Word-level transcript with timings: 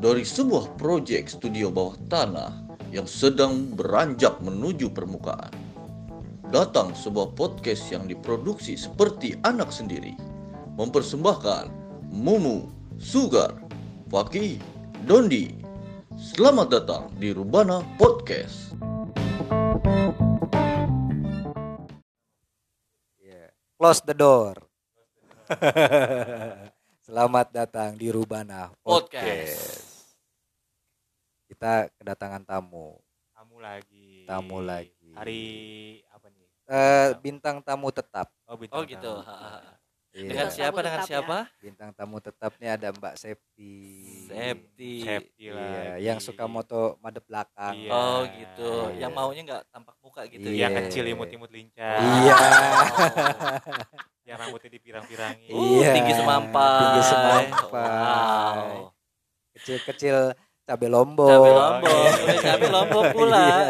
dari 0.00 0.24
sebuah 0.24 0.80
proyek 0.80 1.28
studio 1.28 1.68
bawah 1.68 1.92
tanah 2.08 2.56
yang 2.88 3.04
sedang 3.04 3.76
beranjak 3.76 4.32
menuju 4.40 4.88
permukaan. 4.96 5.52
Datang 6.48 6.96
sebuah 6.96 7.36
podcast 7.36 7.84
yang 7.92 8.08
diproduksi 8.08 8.74
seperti 8.74 9.36
anak 9.46 9.70
sendiri, 9.70 10.16
mempersembahkan 10.80 11.70
Mumu, 12.10 12.66
Sugar, 12.98 13.54
Faki, 14.10 14.58
Dondi. 15.04 15.52
Selamat 16.18 16.80
datang 16.80 17.12
di 17.20 17.30
Rubana 17.30 17.84
Podcast. 18.00 18.74
Yeah. 23.20 23.52
Close 23.78 24.02
the 24.02 24.16
door. 24.16 24.58
Selamat 27.06 27.46
datang 27.54 27.94
di 27.94 28.10
Rubana 28.10 28.74
Podcast. 28.82 29.22
Podcast. 29.22 29.89
Kita 31.60 31.92
kedatangan 31.92 32.40
tamu. 32.48 32.96
Tamu 33.36 33.60
lagi. 33.60 34.24
Tamu 34.24 34.64
lagi. 34.64 35.12
Hari 35.12 35.42
apa 36.08 36.32
nih? 36.32 36.48
Eh, 36.64 37.08
bintang 37.20 37.60
tamu 37.60 37.92
tetap. 37.92 38.32
Oh, 38.48 38.56
bintang 38.56 38.80
Oh 38.80 38.88
gitu. 38.88 39.12
tamu. 39.20 39.76
Iya. 40.10 40.26
Dengan 40.26 40.48
siapa? 40.50 40.78
Dengan 40.80 40.98
tetap 40.98 41.06
ya. 41.06 41.10
siapa? 41.20 41.38
Bintang 41.60 41.90
tamu 41.92 42.16
tetapnya 42.18 42.68
ada 42.74 42.88
Mbak 42.90 43.14
Septi. 43.14 43.76
Septi. 44.26 45.04
Septi 45.04 45.44
Iya, 45.46 45.54
lagi. 45.54 46.02
yang 46.02 46.18
suka 46.18 46.48
moto 46.48 46.96
madep 46.98 47.28
belakang. 47.28 47.76
Iya. 47.76 47.92
Oh 47.92 48.20
gitu. 48.26 48.70
Iya. 48.90 49.06
Yang 49.06 49.12
maunya 49.12 49.42
nggak 49.46 49.62
tampak 49.70 49.96
muka 50.00 50.22
gitu 50.26 50.48
Iya. 50.48 50.64
Yang 50.66 50.72
ya. 50.72 50.78
kecil 50.82 51.04
imut-imut 51.12 51.50
lincah. 51.52 51.94
Iya. 52.24 52.36
Yang 54.32 54.36
rambutnya 54.40 54.70
dipirang-pirangi. 54.72 55.46
Uh, 55.52 55.78
Iya. 55.78 55.92
tinggi 55.92 56.12
semampai. 56.16 56.80
Tinggi 56.80 57.02
semampai. 57.04 57.68
Wow. 57.68 58.64
Kecil-kecil 59.60 60.16
cabe 60.70 60.86
lombok. 60.86 61.26
Cabe 61.28 61.50
lombok, 61.50 62.10
Iya. 62.22 62.38
cabe 62.40 62.66
lombok 62.68 63.04
pula. 63.10 63.42
Iya. 63.42 63.66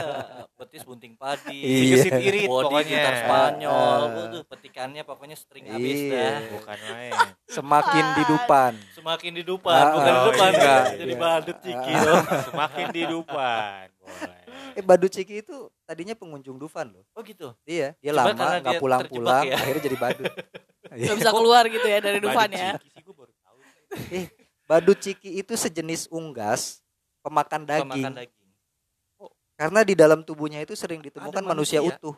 Betis 0.60 0.84
bunting 0.84 1.16
padi. 1.16 1.56
Iya. 1.56 2.44
Pokoknya. 2.44 2.84
gitar 2.84 3.14
Spanyol. 3.24 3.72
Ah. 3.72 4.12
Waduh, 4.12 4.42
petikannya 4.44 5.02
pokoknya 5.02 5.32
string 5.32 5.64
habis 5.66 5.96
Iya. 5.96 6.12
dah. 6.12 6.36
Bukan 6.52 6.78
main. 6.86 7.12
Semakin 7.48 8.04
di 8.12 8.22
depan. 8.28 8.72
Semakin 8.92 9.30
di 9.32 9.42
depan, 9.42 9.72
Ah, 9.74 9.92
bukan 9.96 10.04
di 10.04 10.20
oh, 10.20 10.26
depan. 10.28 10.50
iya. 10.52 10.76
Jadi 10.92 11.14
Iya. 11.16 11.16
badut 11.18 11.58
ciki 11.58 11.92
Ah. 11.96 12.02
loh. 12.04 12.20
Semakin 12.44 12.86
di 12.92 13.02
depan. 13.02 13.84
Boleh. 13.96 14.38
Eh 14.70 14.84
Badut 14.86 15.10
Ciki 15.10 15.42
itu 15.42 15.56
tadinya 15.82 16.14
pengunjung 16.14 16.54
Dufan 16.54 16.94
loh. 16.94 17.02
Oh 17.12 17.26
gitu. 17.26 17.50
Iya, 17.64 17.98
dia 17.98 18.12
Cuma 18.12 18.30
lama 18.30 18.62
nggak 18.62 18.78
pulang-pulang, 18.78 19.42
ya. 19.50 19.58
akhirnya 19.58 19.82
jadi 19.82 19.96
badut. 19.98 20.30
Iya. 20.90 21.06
Gak 21.06 21.16
bisa 21.22 21.30
keluar 21.30 21.62
gitu 21.66 21.86
ya 21.86 21.98
dari 21.98 22.18
Dufan 22.18 22.50
ya. 22.50 22.74
Eh, 24.10 24.26
badut 24.64 24.98
ciki 24.98 25.38
itu 25.38 25.54
sejenis 25.54 26.06
unggas 26.08 26.79
pemakan 27.20 27.62
daging. 27.64 27.84
Pemakan 27.86 28.12
daging. 28.16 28.38
Karena 29.54 29.80
di 29.84 29.92
dalam 29.92 30.24
tubuhnya 30.24 30.64
itu 30.64 30.72
sering 30.72 31.04
ditemukan 31.04 31.44
Ada 31.44 31.50
manusia, 31.52 31.78
manusia. 31.84 32.00
utuh. 32.00 32.16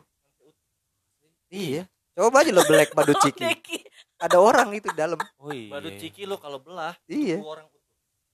Iya. 1.51 1.83
Coba 2.13 2.45
aja 2.45 2.51
lo 2.53 2.63
black 2.63 2.93
badut 2.97 3.17
Oh, 3.17 3.23
ciki. 3.25 3.83
Ada 4.21 4.37
orang 4.39 4.69
itu 4.71 4.87
di 4.87 4.97
dalam. 4.97 5.19
Oh 5.43 5.51
iya. 5.51 5.69
Badut 5.75 5.95
ciki 5.99 6.23
lo 6.23 6.39
kalau 6.39 6.61
belah, 6.61 6.95
Iya, 7.09 7.41
orang 7.43 7.67
utuh. 7.67 7.83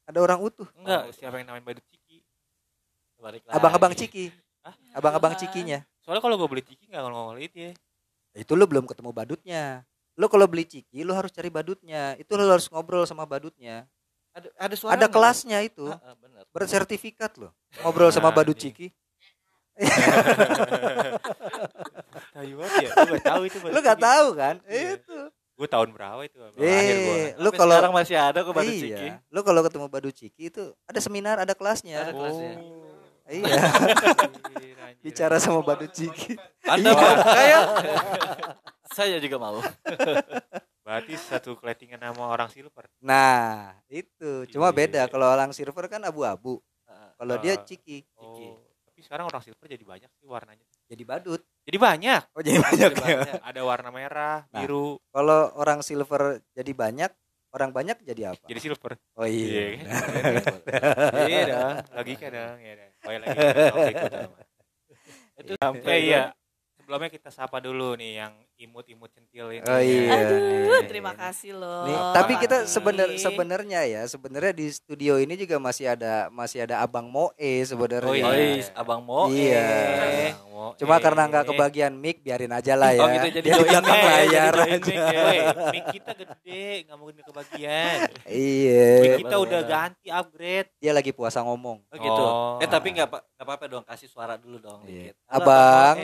ada 0.05 0.19
orang 0.21 0.39
utuh. 0.43 0.67
Enggak, 0.77 1.01
Oh, 1.09 1.13
siapa 1.15 1.35
yang 1.41 1.47
namain 1.49 1.65
badut 1.65 1.85
ciki? 1.89 2.21
Abang-abang 3.49 3.91
ciki. 3.97 4.31
Hah? 4.63 4.75
Abang-abang 4.95 5.33
cikinya. 5.35 5.83
Soalnya 6.03 6.21
kalau 6.23 6.35
gue 6.37 6.47
beli 6.47 6.63
ciki 6.63 6.87
nggak 6.87 7.03
ngomong 7.03 7.39
itu 7.39 7.57
ya. 7.67 7.71
Itu 8.35 8.53
lo 8.55 8.69
belum 8.69 8.85
ketemu 8.85 9.09
badutnya. 9.11 9.83
Lo 10.19 10.27
kalau 10.27 10.45
beli 10.47 10.67
ciki, 10.67 11.03
lo 11.03 11.15
harus 11.15 11.31
cari 11.31 11.47
badutnya. 11.47 12.15
Itu 12.19 12.35
lo 12.35 12.47
harus 12.47 12.67
ngobrol 12.67 13.03
sama 13.07 13.23
badutnya. 13.23 13.87
Ada 14.33 14.47
ada 14.55 14.75
suara 14.77 14.93
Ada 14.95 15.07
kelasnya 15.09 15.59
itu. 15.65 15.89
Ah, 15.89 15.99
ah, 16.01 16.15
bener. 16.17 16.43
Bersertifikat 16.53 17.37
lo. 17.37 17.49
Ngobrol 17.81 18.13
sama 18.13 18.29
badut 18.29 18.55
nih. 18.57 18.63
ciki. 18.69 18.87
Tahu 22.35 22.51
banget 22.59 22.83
ya. 22.83 22.91
Tahu 23.23 23.41
itu. 23.47 23.57
Lo 23.71 23.79
gak 23.79 23.99
tahu 23.99 24.27
kan? 24.35 24.55
Iya. 24.67 24.99
Itu. 24.99 25.19
Gue 25.59 25.67
tahun 25.67 25.91
berapa 25.91 26.23
itu? 26.23 26.39
Eh, 26.55 27.35
lo 27.35 27.51
Sampai 27.51 27.59
kalau 27.59 27.75
sekarang 27.75 27.91
masih 27.91 28.15
ada 28.15 28.39
kok 28.47 28.55
badut 28.55 28.71
ciki. 28.79 29.07
iya, 29.11 29.19
lo 29.27 29.43
kalau 29.43 29.59
ketemu 29.59 29.85
badut 29.91 30.15
ciki 30.15 30.43
itu 30.47 30.63
ada 30.87 30.99
seminar, 31.03 31.35
ada 31.35 31.51
kelasnya. 31.51 31.99
Ada 31.99 32.11
kelasnya. 32.15 32.51
Iya. 33.27 33.55
Anjir, 33.59 34.75
anjir. 34.87 35.03
Bicara 35.03 35.35
sama 35.43 35.59
badut 35.59 35.91
ciki. 35.91 36.39
Anda 36.63 36.95
mau 36.95 37.11
kaya? 37.27 37.59
Saya 38.95 39.19
juga 39.19 39.35
mau. 39.35 39.59
Berarti 40.89 41.13
satu 41.21 41.53
kletingan 41.53 42.01
sama 42.01 42.33
orang 42.33 42.49
silver. 42.49 42.89
Nah, 43.05 43.77
itu. 43.93 44.49
Cuma 44.49 44.73
Iya. 44.73 44.77
beda 44.81 45.01
kalau 45.05 45.29
orang 45.29 45.53
silver 45.53 45.85
kan 45.85 46.01
abu-abu. 46.01 46.57
Kalau 47.13 47.35
dia 47.37 47.53
Ah. 47.53 47.61
ciki, 47.61 48.01
Ciki. 48.09 48.45
Oh. 48.49 48.57
Tapi 48.89 48.99
sekarang 49.05 49.29
orang 49.29 49.43
silver 49.45 49.69
jadi 49.69 49.85
banyak 49.85 50.09
sih 50.17 50.25
warnanya. 50.25 50.65
jadi 50.89 51.05
badut. 51.05 51.45
Jadi 51.61 51.77
banyak. 51.77 52.21
Oh, 52.33 52.41
jadi 52.41 52.57
banyak 52.57 52.89
Jadi 52.89 52.97
ya. 52.97 53.05
banyak. 53.05 53.33
Ada 53.45 53.61
warna 53.61 53.89
merah, 53.93 54.37
Nah. 54.49 54.65
biru, 54.65 54.97
Kalau 55.13 55.53
orang 55.53 55.85
silver 55.85 56.41
jadi 56.49 56.71
banyak, 56.73 57.11
orang 57.53 57.69
banyak 57.69 58.01
jadi 58.01 58.33
apa? 58.33 58.41
jadi 58.49 58.57
silver. 58.57 58.97
Oh 59.13 59.29
iya. 59.29 59.77
Iya. 59.77 59.85
Iya 61.29 61.41
dong, 61.45 61.75
logika 61.93 62.27
dong. 62.33 62.57
Iya 62.57 62.73
dong. 62.73 62.91
Oh, 63.05 63.11
iya, 63.13 63.19
lagi. 63.21 63.37
Oke. 63.69 63.93
Itu 65.37 65.51
iya. 65.85 66.33
Sebelumnya 66.73 67.09
kita 67.13 67.29
sapa 67.29 67.61
dulu 67.61 67.93
nih 67.93 68.25
yang 68.25 68.33
imut-imut 68.59 69.07
centil 69.09 69.49
ini. 69.49 69.63
Oh 69.63 69.79
iya. 69.79 70.11
Aduh, 70.11 70.83
terima 70.83 71.15
kasih 71.15 71.55
loh. 71.55 71.87
Nih, 71.87 71.95
Oh, 71.95 72.11
tapi 72.11 72.35
kita 72.35 72.67
sebenar 72.67 73.07
sebenarnya 73.15 73.81
ya, 73.83 74.01
sebenarnya 74.03 74.51
di 74.51 74.67
studio 74.67 75.15
ini 75.15 75.33
juga 75.33 75.55
masih 75.57 75.87
ada 75.89 76.27
masih 76.29 76.67
ada 76.67 76.83
Abang 76.83 77.07
Moe 77.07 77.31
sebenarnya. 77.63 78.03
Oh, 78.05 78.13
iya. 78.13 78.27
Ois, 78.27 78.67
Abang 78.73 79.01
Mo. 79.01 79.31
Iya. 79.31 79.63
eh. 79.63 80.31
Bang 80.35 80.51
Mo, 80.51 80.65
Cuma 80.75 80.95
eh, 80.95 81.01
karena 81.01 81.23
nggak 81.25 81.43
eh. 81.43 81.49
kebagian 81.49 81.93
mic, 81.95 82.19
biarin 82.19 82.51
aja 82.51 82.73
lah 82.75 82.91
ya. 82.91 82.99
Oh, 82.99 83.07
gitu, 83.09 83.27
jadi 83.33 83.47
join 83.49 83.63
belakang 83.65 83.95
mic, 83.95 84.03
layar 84.03 84.53
jadi 84.53 84.67
join 84.67 84.75
aja. 84.75 84.83
mic 84.83 85.05
ya. 85.79 85.87
Kita 85.89 86.11
gede, 86.13 86.63
nggak 86.83 86.97
mungkin 86.99 87.15
kebagian. 87.23 87.97
Iya. 88.27 88.87
Mic 88.99 89.11
kita 89.23 89.35
udah 89.39 89.61
ganti 89.63 90.07
upgrade. 90.11 90.69
Dia 90.77 90.91
lagi 90.91 91.11
puasa 91.11 91.39
ngomong. 91.39 91.79
Oh 91.81 91.95
gitu. 91.97 92.23
Oh. 92.27 92.59
Eh 92.59 92.67
tapi 92.67 92.91
nggak 92.91 93.07
apa- 93.07 93.23
nggak 93.25 93.45
apa-apa 93.47 93.65
dong 93.65 93.85
kasih 93.87 94.11
suara 94.11 94.35
dulu 94.35 94.59
dong 94.59 94.83
Iya. 94.83 95.15
Abang. 95.25 95.95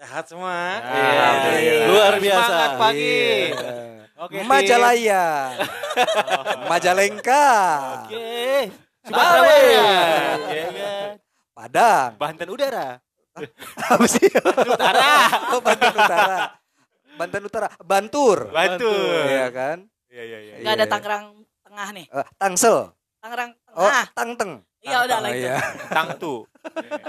Eh. 0.00 0.06
Sehat 0.08 0.24
semua. 0.26 0.80
Iya, 0.80 1.04
Alhamdulillah. 1.12 1.86
luar 1.92 2.14
biasa. 2.16 2.40
Semangat 2.48 2.72
pagi. 2.80 3.20
Iya. 3.52 3.72
Oke, 4.16 4.36
Majalaya. 4.44 5.24
Majalengka. 6.66 7.48
Oke. 8.04 8.68
Sumatera 9.00 9.40
Balik. 9.40 9.76
Barat. 9.76 10.38
Iya? 10.48 10.94
Padang. 11.52 12.10
Banten 12.16 12.48
udara. 12.48 12.88
Apa 13.92 14.04
sih? 14.06 14.28
Utara. 14.66 15.12
Oh, 15.52 15.60
Banten 15.60 15.92
Utara. 15.94 16.38
Banten 17.16 17.42
Utara. 17.44 17.68
Bantur. 17.80 18.38
Bantul. 18.48 19.24
Iya 19.28 19.48
kan? 19.52 19.78
Iya 20.08 20.22
iya 20.24 20.38
iya. 20.40 20.54
Gak 20.64 20.72
ada 20.74 20.84
Iya. 20.84 20.92
Tangerang 20.92 21.24
Tengah 21.60 21.88
nih. 21.92 22.06
Eh, 22.08 22.26
Tangsel. 22.36 22.76
Tangerang 23.20 23.50
Oh, 23.72 23.84
Tengah. 23.84 24.06
Tangteng. 24.12 24.52
Iya 24.80 24.96
udah 25.04 25.16
Oh, 25.16 25.22
lah 25.22 25.30
itu. 25.30 25.44
iya. 25.44 25.56
Tangtu. 25.92 26.34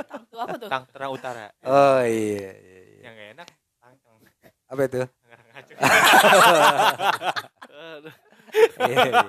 Tang 0.08 0.24
tuh 0.28 0.40
apa 0.40 0.56
tuh? 0.60 0.68
Tang 0.68 0.84
terang 0.92 1.12
utara. 1.12 1.48
Oh 1.64 2.04
iya, 2.04 2.52
iya, 2.52 2.52
iya. 2.56 2.71
Yang 3.02 3.14
gak 3.14 3.30
enak. 3.36 3.48
Apa 4.72 4.82
itu? 4.88 5.02
Iya, 8.82 8.98
iya. 9.08 9.24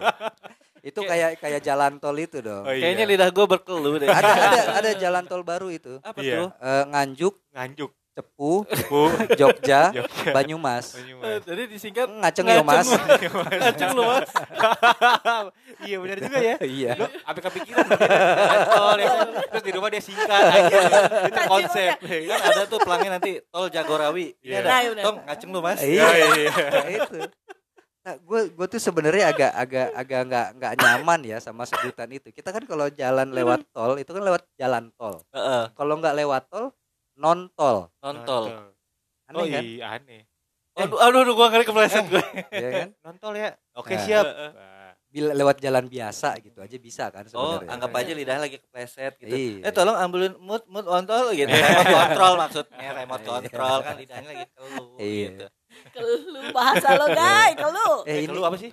Itu 0.83 1.01
kayak 1.07 1.39
kayak 1.39 1.61
jalan 1.63 2.03
tol 2.03 2.19
itu 2.19 2.43
dong. 2.43 2.67
Oh, 2.67 2.75
iya. 2.75 2.91
Kayaknya 2.91 3.05
lidah 3.07 3.29
gue 3.31 3.47
berkeluh 3.47 3.95
deh. 4.03 4.11
Ada 4.11 4.31
ada 4.35 4.61
ada 4.83 4.91
jalan 4.99 5.25
tol 5.31 5.47
baru 5.47 5.71
itu. 5.71 6.03
Apa 6.03 6.19
Iya. 6.19 6.37
tuh? 6.43 6.49
Eh, 6.59 6.85
Nganjuk, 6.91 7.35
nganjuk. 7.55 7.91
Cepu, 8.13 8.69
Bu. 8.93 9.09
Jogja, 9.41 9.89
Jogja. 9.89 10.33
Banyumas. 10.37 11.01
Banyumas. 11.01 11.41
Jadi 11.49 11.63
disingkat 11.65 12.13
Ngaceng 12.13 12.45
ya 12.45 12.61
mas. 12.61 12.85
ngaceng 12.93 13.91
lu 13.97 14.05
mas. 14.05 14.29
iya 15.89 15.97
benar 15.97 16.19
juga 16.21 16.39
ya. 16.45 16.57
Iya. 16.61 16.93
Lu 17.01 17.09
apa 17.09 17.39
kepikiran 17.41 17.89
tol 18.69 18.97
ya 19.01 19.09
kan? 19.17 19.29
Terus 19.49 19.65
di 19.65 19.73
rumah 19.73 19.89
dia 19.89 20.03
singkat 20.05 20.29
aja. 20.29 20.79
Itu 21.25 21.41
konsep. 21.49 21.97
Kan 22.05 22.41
ada 22.53 22.63
tuh 22.69 22.79
pelangnya 22.85 23.11
nanti 23.17 23.41
tol 23.49 23.73
Jagorawi. 23.73 24.37
Iya. 24.45 24.61
ada. 24.61 24.69
Nah, 24.69 24.81
iya. 24.85 25.05
Tom 25.09 25.17
ngaceng 25.25 25.49
lu 25.49 25.61
mas. 25.65 25.81
Iya. 25.81 26.05
Oh, 26.05 26.13
iya. 26.37 26.53
Nah, 26.53 26.89
itu. 26.93 27.19
Nah, 28.03 28.15
gue 28.19 28.41
gue 28.53 28.67
tuh 28.67 28.81
sebenarnya 28.83 29.25
agak 29.33 29.53
agak 29.57 29.89
agak 29.95 30.21
nggak 30.29 30.47
nggak 30.61 30.73
nyaman 30.85 31.21
ya 31.25 31.41
sama 31.41 31.65
sebutan 31.65 32.13
itu. 32.13 32.29
Kita 32.29 32.53
kan 32.53 32.69
kalau 32.69 32.93
jalan 32.93 33.33
lewat 33.33 33.65
tol 33.73 33.97
itu 33.97 34.11
kan 34.13 34.21
lewat 34.21 34.45
jalan 34.61 34.93
tol. 35.01 35.25
Heeh. 35.33 35.73
Kalau 35.73 35.97
nggak 35.97 36.19
lewat 36.21 36.45
tol, 36.53 36.77
non 37.23 37.47
tol. 37.53 37.87
Nontol. 37.97 38.45
Aneh 39.25 39.39
Oh 39.39 39.47
kan? 39.47 39.63
iya 39.63 39.87
aneh. 39.97 40.23
Aduh, 40.75 40.99
aduh, 40.99 41.23
aduh, 41.23 41.33
gua 41.33 41.47
ngeri 41.49 41.63
kepleset 41.63 42.05
gue. 42.05 42.19
Ya 42.53 42.69
kan? 42.75 42.89
Nontol 43.01 43.35
ya. 43.35 43.55
Oke 43.73 43.95
Nah. 43.95 44.03
siap. 44.03 44.27
Bila 45.07 45.31
lewat 45.31 45.61
jalan 45.61 45.87
biasa 45.87 46.41
gitu 46.41 46.59
aja 46.59 46.73
bisa 46.75 47.05
kan 47.09 47.29
Oh, 47.29 47.61
sebenarnya. 47.61 47.69
anggap 47.71 47.93
aja 47.95 48.13
lidahnya 48.13 48.43
lagi 48.43 48.57
kepleset 48.59 49.13
gitu. 49.15 49.29
Iya. 49.29 49.61
Eh, 49.63 49.71
tolong 49.71 49.93
ambilin 49.95 50.33
mood 50.41 50.65
mood 50.67 50.89
ontol 50.89 51.31
gitu. 51.31 51.47
Remote 51.47 51.93
control 52.01 52.35
maksudnya, 52.41 52.89
remote 52.95 53.21
control 53.23 53.77
kan 53.79 53.95
lidahnya 53.95 54.27
lagi 54.27 54.47
keluh 54.51 54.97
Iya. 54.97 55.29
gitu. 55.29 55.47
Kelu 55.93 56.13
bahasa 56.51 56.97
lo 56.97 57.07
guys, 57.07 57.55
kelu. 57.55 57.91
Eh, 58.03 58.09
Eh, 58.09 58.17
ini 58.19 58.27
keluh 58.27 58.45
apa 58.45 58.57
sih? 58.57 58.73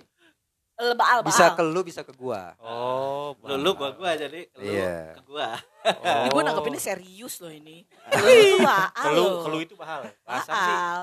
Baal, 0.92 1.20
bisa 1.20 1.52
ke 1.52 1.60
lu 1.60 1.80
bisa 1.80 2.00
ke 2.00 2.12
gua 2.12 2.56
Oh, 2.56 3.36
Lu 3.42 3.54
lu 3.54 3.70
gua 3.72 3.92
gua 3.92 4.16
jadi 4.16 4.48
lu 4.50 4.64
Iya. 4.64 5.12
ke 5.12 5.22
gua. 5.22 5.60
Ini 5.84 6.28
gue 6.28 6.34
Oh. 6.34 6.42
nanggepinnya 6.42 6.80
serius 6.82 7.36
loh 7.38 7.48
ini. 7.48 7.84
Lu 8.10 8.24
itu 8.26 8.56
Baal 8.60 8.88
Kelu, 8.90 9.24
kelu 9.44 9.58
itu 9.60 9.74
bahal. 9.74 10.08
Bahasa 10.22 10.50
sih. 10.50 10.56
Baal. 10.72 11.00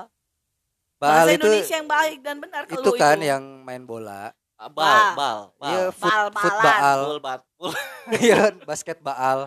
Baal 0.98 1.10
Bahasa 1.14 1.30
itu 1.30 1.38
Indonesia 1.40 1.74
yang 1.76 1.88
baik 1.88 2.18
dan 2.20 2.36
benar 2.38 2.62
kelu 2.64 2.74
itu 2.76 2.90
kan 2.94 3.16
itu. 3.16 3.26
yang 3.28 3.42
main 3.62 3.82
bola 3.82 4.34
Ah, 4.56 4.66
Bal, 4.66 5.14
bal, 5.14 5.38
Iya, 5.62 5.86
bal. 5.86 5.90
foot, 5.94 6.34
foot 6.34 6.54
Baal. 6.60 6.98
Bul, 7.04 7.18
bat, 7.22 7.40
bul. 7.54 7.70
Iya, 8.10 8.50
basket 8.60 8.98
Baal. 8.98 9.46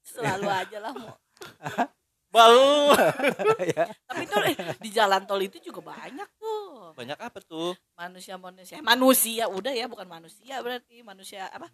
Selalu 0.00 0.46
aja 0.46 0.78
lah 0.78 0.92
mau. 0.94 1.18
Bal. 2.28 2.54
Ya. 3.68 3.84
Tapi 4.08 4.22
itu 4.24 4.36
eh, 4.48 4.56
di 4.80 4.90
jalan 4.92 5.22
tol 5.28 5.40
itu 5.42 5.58
juga 5.60 5.92
banyak 5.92 6.28
tuh. 6.40 6.92
Banyak 6.96 7.18
apa 7.20 7.38
tuh? 7.42 7.74
Manusia-manusia. 7.96 8.80
Manusia 8.80 9.44
udah 9.50 9.72
ya, 9.74 9.84
bukan 9.90 10.06
manusia 10.08 10.60
berarti 10.60 11.00
manusia 11.04 11.48
apa? 11.52 11.68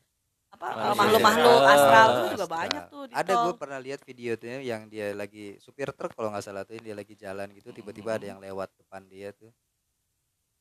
Apa 0.54 0.66
eh, 0.70 0.94
makhluk-makhluk 0.94 1.60
astral. 1.66 1.74
astral 1.74 2.06
tuh 2.06 2.26
juga 2.30 2.46
Astral. 2.46 2.58
banyak 2.62 2.82
tuh 2.86 3.02
di 3.10 3.12
Ada 3.14 3.32
tol. 3.34 3.42
gue 3.42 3.54
pernah 3.58 3.78
lihat 3.82 4.00
video 4.06 4.32
tuh 4.38 4.46
yang 4.62 4.82
dia 4.86 5.06
lagi 5.10 5.58
supir 5.58 5.90
truk 5.90 6.14
kalau 6.14 6.30
nggak 6.30 6.44
salah 6.46 6.62
tuh 6.62 6.78
dia 6.78 6.94
lagi 6.94 7.14
jalan 7.18 7.50
gitu 7.50 7.74
tiba-tiba 7.74 8.14
ada 8.14 8.26
yang 8.34 8.38
lewat 8.38 8.70
depan 8.78 9.02
dia 9.10 9.34
tuh. 9.34 9.50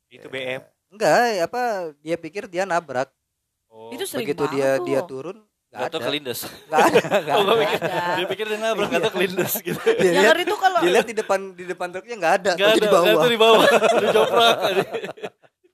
Itu 0.09 0.29
BM. 0.29 0.61
Enggak, 0.93 1.17
apa 1.45 1.61
dia 2.01 2.15
pikir 2.17 2.45
dia 2.49 2.65
nabrak. 2.65 3.09
Oh. 3.69 3.89
Itu 3.89 4.05
sering 4.05 4.29
Begitu 4.29 4.45
dia 4.53 4.77
tuh. 4.77 4.85
dia 4.85 4.99
turun 5.05 5.37
enggak 5.73 5.89
Atau 5.89 5.97
ada. 5.97 6.05
kelindes. 6.05 6.39
Enggak 6.45 6.79
ada, 6.85 6.99
enggak 7.17 7.35
gua 7.41 7.41
ada. 7.43 7.53
mikir, 7.57 7.79
dia 8.13 8.27
pikir 8.29 8.45
dia 8.45 8.59
nabrak 8.59 8.91
atau 8.93 9.11
kelindes 9.11 9.53
gitu. 9.59 9.81
Dia 9.99 10.11
Yang 10.13 10.23
lihat 10.23 10.45
tuh 10.45 10.59
kalau 10.59 10.79
dia 10.79 10.91
lihat 10.93 11.07
di 11.09 11.15
depan 11.15 11.39
di 11.51 11.65
depan 11.65 11.87
truknya 11.89 12.15
enggak 12.15 12.33
ada, 12.37 12.51
tapi 12.53 12.63
ada, 12.63 12.77
di 12.77 12.87
bawah. 12.87 13.09
itu 13.11 13.27
di 13.27 13.39
bawah. 13.39 13.65
Di 14.03 14.07
joprak. 14.07 14.55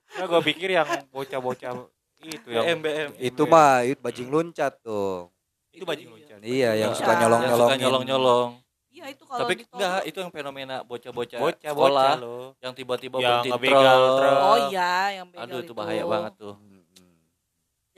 Nah, 0.10 0.26
gue 0.26 0.42
pikir 0.46 0.70
yang 0.72 0.88
bocah-bocah 1.08 1.72
itu 2.20 2.48
yang 2.50 2.66
BM, 2.66 2.80
BM. 2.82 3.10
Itu 3.18 3.44
mah 3.46 3.84
itu 3.84 3.96
bajing 3.98 4.28
loncat 4.28 4.74
tuh. 4.80 5.28
itu 5.70 5.84
bajing 5.84 6.10
loncat. 6.10 6.40
Iya, 6.42 6.76
yang 6.78 6.92
Iya. 6.92 6.98
suka 6.98 7.12
Yang 7.12 7.20
nyolong-nyolongin. 7.22 7.72
suka 7.72 7.76
nyolong-nyolong. 7.78 8.50
Iya 8.90 9.06
itu 9.08 9.24
kalau 9.24 9.40
Tapi 9.40 9.54
enggak, 9.64 10.00
itu 10.04 10.18
yang 10.18 10.32
fenomena 10.34 10.76
bocah-bocah 10.82 11.40
Bocah-bocah 11.40 11.72
sekolah 11.72 12.12
loh. 12.20 12.46
yang 12.60 12.74
tiba-tiba 12.74 13.16
Yang 13.16 13.56
berhenti. 13.56 14.28
Oh 14.42 14.58
iya, 14.68 14.94
yang 15.14 15.26
begal 15.30 15.44
Aduh, 15.46 15.58
itu 15.58 15.64
itu 15.64 15.74
bahaya 15.74 16.04
banget 16.04 16.34
tuh. 16.36 16.56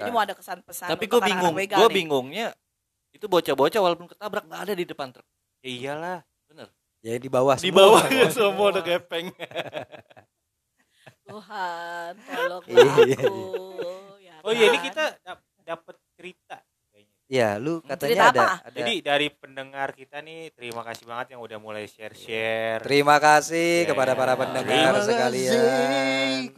Jadi 0.02 0.10
mau 0.10 0.22
ada 0.22 0.34
kesan-pesan. 0.34 0.88
Tapi 0.90 1.06
untuk 1.06 1.14
gue 1.14 1.22
bingung, 1.30 1.54
gue 1.54 1.90
bingungnya 1.90 2.48
itu 3.12 3.26
bocah-bocah 3.26 3.82
walaupun 3.82 4.08
ketabrak 4.08 4.44
nggak 4.46 4.62
ada 4.66 4.74
di 4.74 4.86
depan 4.86 5.14
truk. 5.14 5.28
Ya 5.62 5.70
iyalah. 5.70 6.20
Ya 7.02 7.18
di 7.18 7.30
bawah 7.30 7.58
Di 7.58 7.70
semua. 7.70 7.98
bawahnya 7.98 8.30
semua 8.30 8.66
udah 8.70 8.84
gepeng. 8.84 9.34
Tuhan, 11.26 12.14
tolong 12.20 12.64
Iya. 12.68 12.84
aku. 13.26 13.38
Ya 14.20 14.36
Oh 14.44 14.52
iya, 14.54 14.66
ini 14.70 14.78
kan? 14.78 14.86
kita 14.86 15.04
dap- 15.22 15.46
dapat 15.62 15.96
cerita 16.14 16.58
kayaknya. 16.90 17.18
Iya, 17.26 17.50
lu 17.58 17.80
Cerita 17.80 17.90
katanya 17.96 18.22
ada, 18.22 18.30
apa? 18.30 18.46
ada. 18.62 18.76
Jadi 18.76 18.94
dari 19.02 19.28
pendengar 19.30 19.90
kita 19.94 20.22
nih 20.22 20.50
terima 20.52 20.82
kasih 20.84 21.06
banget 21.06 21.28
yang 21.34 21.42
udah 21.42 21.58
mulai 21.58 21.86
share-share. 21.86 22.82
Terima 22.82 23.18
kasih 23.18 23.86
Ya, 23.86 23.90
kepada 23.90 24.14
para 24.14 24.34
terima 24.34 24.42
pendengar 24.46 24.92
kasih. 24.94 25.06
sekalian. 25.10 26.54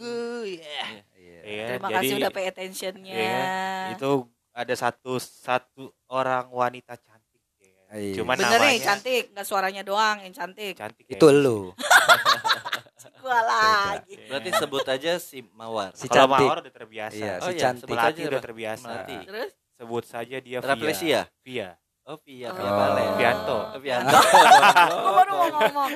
Iya. 1.44 1.60
Ya, 1.60 1.66
Terima 1.70 1.88
jadi, 1.88 1.96
kasih 2.00 2.14
udah 2.18 2.32
pay 2.32 2.46
attentionnya. 2.48 3.14
ya, 3.14 3.44
itu 3.92 4.12
ada 4.50 4.74
satu 4.74 5.20
satu 5.20 5.84
orang 6.08 6.48
wanita 6.50 6.96
cantik 6.96 7.44
ya. 7.60 7.76
Iya. 7.92 8.16
Cuman 8.16 8.36
Bener 8.40 8.50
namanya 8.56 8.64
nih 8.66 8.80
cantik, 8.80 9.24
nggak 9.36 9.46
suaranya 9.46 9.84
doang 9.84 10.24
yang 10.24 10.32
cantik. 10.32 10.74
cantik 10.74 11.06
ya. 11.06 11.20
Itu 11.20 11.28
lu, 11.30 11.76
Gua 13.24 13.40
lagi. 13.40 14.20
Berarti 14.28 14.50
sebut 14.52 14.84
aja 14.84 15.12
si 15.16 15.48
Mawar. 15.56 15.96
si 15.96 16.12
Kalau. 16.12 16.36
Mawar 16.36 16.60
udah 16.60 16.74
terbiasa. 16.74 17.16
Iya, 17.16 17.34
Oh 17.40 17.52
si 17.52 17.56
iya, 17.56 17.62
cantik. 17.72 17.96
aja 17.96 18.20
udah 18.28 18.42
terbiasa. 18.44 18.84
Melati. 18.84 19.16
Terus 19.24 19.52
Sebut 19.74 20.04
saja 20.06 20.38
dia 20.38 20.60
Via. 20.62 21.02
Ya? 21.02 21.24
Via. 21.42 21.70
Oh, 22.04 22.20
Via, 22.20 22.52
Oh. 22.52 22.54
Via 22.54 22.68
Valen. 22.70 23.10
Vianto. 23.16 23.58
Oh, 23.66 23.80
Vianto. 23.80 24.12
gua 24.12 25.12
baru 25.24 25.32
mau 25.34 25.48
ngomong. 25.54 25.92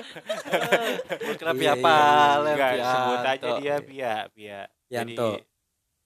Bukan 1.28 1.46
Iya, 1.46 1.52
Via 1.54 1.74
Palen. 1.78 2.54
Enggak, 2.56 2.72
sebut 2.80 3.20
aja 3.20 3.50
dia 3.60 3.76
Via, 3.82 4.14
Via. 4.32 4.60
Jadi 4.88 5.14
Vianto. 5.14 5.28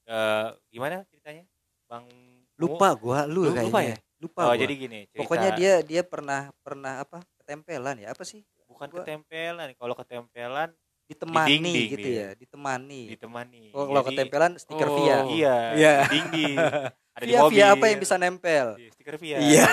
eh, 0.08 0.48
gimana 0.68 1.06
ceritanya? 1.06 1.44
Bang 1.86 2.10
Lupa 2.58 2.94
gua, 2.94 3.26
lu, 3.26 3.46
Lu- 3.46 3.54
lupa 3.54 3.78
kayaknya. 3.78 3.98
Lupa 4.18 4.42
Oh, 4.42 4.48
gua. 4.48 4.58
jadi 4.58 4.74
gini, 4.76 5.00
cerita, 5.06 5.20
Pokoknya 5.22 5.50
dia 5.52 5.74
dia 5.82 6.02
pernah 6.02 6.42
pernah 6.62 6.94
apa? 7.00 7.22
Ketempelan 7.38 7.98
ya, 8.00 8.10
apa 8.10 8.24
sih? 8.24 8.42
bukan 8.66 8.88
gua- 8.88 9.04
ketempelan. 9.04 9.70
Kalau 9.76 9.94
ketempelan 9.94 10.70
Ditemani 11.06 11.50
dinding 11.52 11.90
gitu 11.92 12.08
dia. 12.08 12.16
ya, 12.16 12.28
ditemani. 12.34 13.02
ditemani. 13.12 13.64
Oh, 13.72 13.84
kalau 13.84 14.02
Jadi- 14.02 14.10
ketempelan 14.16 14.52
stiker 14.56 14.88
Oh. 14.88 14.96
via. 14.98 15.18
Iya, 15.28 15.56
Iya. 15.76 15.94
di 16.08 16.22
Ada 17.12 17.24
di 17.24 17.30
Via 17.30 17.42
mobil. 17.42 17.54
via 17.54 17.68
apa 17.70 17.86
yang 17.86 18.00
bisa 18.00 18.16
nempel? 18.16 18.68
Iya, 18.74 18.90
Stiker 18.92 19.16
via. 19.18 19.38
Iya. 19.38 19.66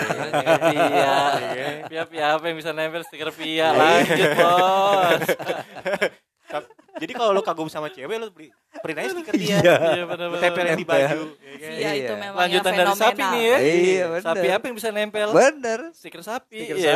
Via. 0.59 1.15
Via 1.87 2.03
Via 2.05 2.27
apa 2.35 2.45
yang 2.45 2.57
bisa 2.57 2.71
nempel 2.73 3.03
stiker 3.03 3.31
Via? 3.31 3.69
Lanjut, 3.71 4.29
Bos. 4.35 5.29
Jadi 6.99 7.13
kalau 7.15 7.31
lu 7.31 7.39
kagum 7.41 7.69
sama 7.69 7.87
cewek 7.87 8.11
lu 8.11 8.27
beli 8.29 8.51
print 8.83 8.99
aja 8.99 9.09
stiker 9.13 9.35
dia. 9.37 9.59
Iya. 9.61 9.75
Iya, 9.95 10.05
benar 10.05 10.27
Lu 10.27 10.37
tempelin 10.37 10.75
di 10.75 10.83
baju. 10.83 11.21
ya 11.39 11.55
kan? 11.55 11.71
Iya 11.71 11.91
itu 11.95 12.03
Iya. 12.03 12.17
memang 12.17 12.39
Lanjutan 12.41 12.73
dari 12.75 12.95
sapi 12.97 13.23
nih 13.23 13.43
ya. 13.45 13.57
Iya, 13.61 14.05
bener. 14.09 14.25
Sapi 14.25 14.47
apa 14.49 14.65
yang 14.65 14.77
bisa 14.77 14.89
nempel? 14.91 15.29
Bener. 15.31 15.81
Stiker 15.93 16.23
sapi. 16.23 16.59
Stiker 16.59 16.75
Iya. 16.75 16.93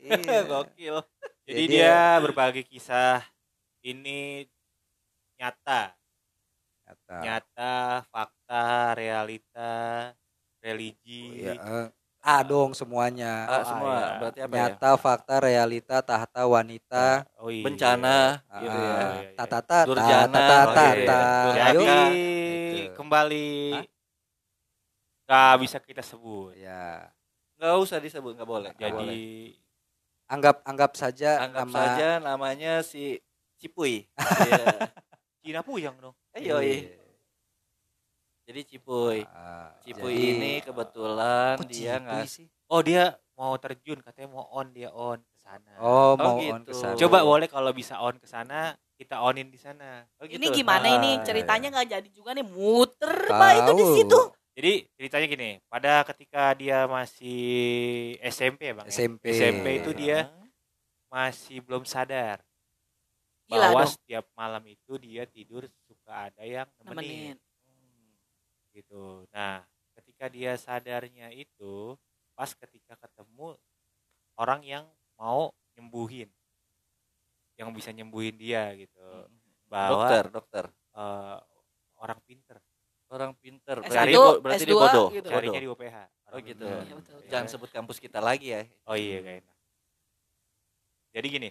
Iya. 0.00 0.40
Gokil. 0.50 0.96
Jadi 1.44 1.52
Jadi 1.52 1.62
dia 1.68 1.96
berbagi 2.18 2.62
kisah 2.64 3.20
ini 3.82 4.48
nyata, 5.36 5.92
Kata. 7.06 7.22
nyata, 7.22 7.74
fakta, 8.10 8.66
realita, 8.98 9.74
religi. 10.58 11.46
Iya, 11.46 11.54
eh, 11.54 11.88
A 12.26 12.42
dong 12.42 12.74
semuanya. 12.74 13.46
Ah, 13.46 13.62
semua. 13.62 13.94
iya. 13.94 14.18
Berarti 14.18 14.38
apa 14.42 14.50
ya? 14.50 14.58
Nyata, 14.66 14.90
fakta, 14.98 15.34
realita, 15.38 15.96
tahta, 16.02 16.42
wanita, 16.42 17.22
Oh 17.38 17.46
iya. 17.46 17.62
Bencana 17.62 18.42
ah, 18.50 18.58
gitu 18.58 18.74
ya. 18.74 18.90
iya, 18.90 19.06
iya. 19.22 19.30
tata 19.38 19.58
tata 19.62 19.78
Durjana, 19.86 20.34
tata 20.34 20.72
tata. 20.74 21.22
Jadi. 21.54 21.86
Gitu. 22.66 22.92
kembali 22.98 23.46
nggak 25.26 25.54
bisa 25.62 25.78
kita 25.78 26.02
sebut. 26.02 26.58
Ya, 26.58 27.06
Enggak 27.54 27.74
usah 27.78 27.98
disebut, 28.02 28.34
enggak 28.34 28.50
boleh. 28.50 28.70
Nggak 28.74 28.90
Jadi 28.90 28.94
boleh. 28.98 29.18
anggap 30.26 30.56
anggap 30.66 30.92
saja 30.98 31.30
anggap 31.46 31.70
nama 31.70 31.78
saja 31.78 32.08
namanya 32.18 32.72
si 32.82 33.22
Cipuy. 33.62 34.10
Iya. 34.50 34.90
Cina 35.46 35.62
puyang 35.62 35.94
dong. 36.02 36.18
Eh, 36.36 36.42
yoi. 36.44 36.74
Jadi 38.46 38.60
Cipuy. 38.62 39.24
Ah, 39.26 39.72
Cipuy 39.80 40.12
jadi- 40.12 40.30
ini 40.30 40.52
kebetulan 40.60 41.56
Kok 41.56 41.66
dia 41.66 41.96
nggak 41.96 42.24
sih? 42.28 42.46
Oh 42.68 42.78
dia 42.78 43.10
mau 43.34 43.56
terjun 43.56 43.98
katanya 43.98 44.28
mau 44.30 44.46
on 44.52 44.68
dia 44.70 44.92
on 44.92 45.18
ke 45.18 45.36
sana. 45.36 45.72
Oh, 45.80 46.12
Oh, 46.12 46.12
mau 46.14 46.36
gitu. 46.38 46.52
on 46.52 46.62
ke 46.62 46.72
sana. 46.72 46.94
Coba 46.94 47.24
boleh 47.24 47.48
kalau 47.48 47.72
bisa 47.72 47.98
on 47.98 48.14
ke 48.14 48.26
sana 48.26 48.76
kita 48.94 49.18
onin 49.18 49.48
di 49.48 49.56
sana. 49.56 50.04
Oh, 50.16 50.24
Ini 50.24 50.38
gitu. 50.46 50.60
gimana 50.60 50.86
Ah, 50.86 50.94
ini 50.94 51.10
iya. 51.14 51.24
ceritanya 51.24 51.68
nggak 51.70 51.88
jadi 51.90 52.08
juga 52.10 52.30
nih 52.32 52.46
muter 52.46 53.12
pak 53.26 53.52
itu 53.56 53.70
di 53.72 53.86
situ. 53.94 54.20
Jadi 54.56 54.72
ceritanya 54.94 55.26
gini, 55.26 55.50
pada 55.68 55.92
ketika 56.06 56.52
dia 56.52 56.84
masih 56.86 57.44
SMP 58.22 58.60
ya 58.66 58.74
bang, 58.74 58.86
ya? 58.88 58.92
SMP. 58.92 59.24
SMP 59.30 59.66
itu 59.74 59.90
Iya. 59.92 59.98
dia 59.98 60.18
masih 61.06 61.60
belum 61.60 61.84
sadar 61.84 62.40
Gila 63.46 63.60
bahwa 63.68 63.84
dong. 63.84 63.92
setiap 63.92 64.24
malam 64.32 64.64
itu 64.64 64.92
dia 64.96 65.22
tidur 65.24 65.68
suka 66.06 66.30
ada 66.30 66.42
yang 66.46 66.70
nemenin. 66.86 67.34
Nemenin. 67.34 67.36
Hmm, 67.66 68.14
gitu. 68.70 69.26
Nah, 69.34 69.66
ketika 69.98 70.30
dia 70.30 70.54
sadarnya 70.54 71.34
itu 71.34 71.98
pas 72.38 72.54
ketika 72.54 72.94
ketemu 72.94 73.58
orang 74.38 74.62
yang 74.62 74.86
mau 75.18 75.50
nyembuhin, 75.74 76.30
yang 77.58 77.74
bisa 77.74 77.90
nyembuhin 77.90 78.38
dia 78.38 78.70
gitu, 78.78 79.02
bahwa 79.66 80.06
dokter, 80.06 80.24
dokter. 80.30 80.64
eh, 80.94 81.38
orang 81.98 82.22
pinter. 82.22 82.62
Orang 83.10 83.32
pinter. 83.42 83.82
S1, 83.82 83.90
Berarti, 83.90 84.14
bo- 84.14 84.38
berarti 84.38 84.62
S2 84.62 84.70
dia 84.70 84.78
bodoh. 84.78 85.08
gitu. 85.10 85.28
Carinya 85.30 85.58
di 85.58 85.68
UPH. 85.70 85.96
Oh 86.30 86.38
gitu. 86.38 86.66
betul. 86.70 87.18
Jangan 87.26 87.46
sebut 87.50 87.70
kampus 87.74 87.98
kita 87.98 88.22
lagi 88.22 88.54
ya. 88.54 88.62
Oh 88.86 88.94
iya 88.94 89.18
gak 89.26 89.36
enak. 89.42 89.56
Jadi 91.16 91.26
gini, 91.30 91.48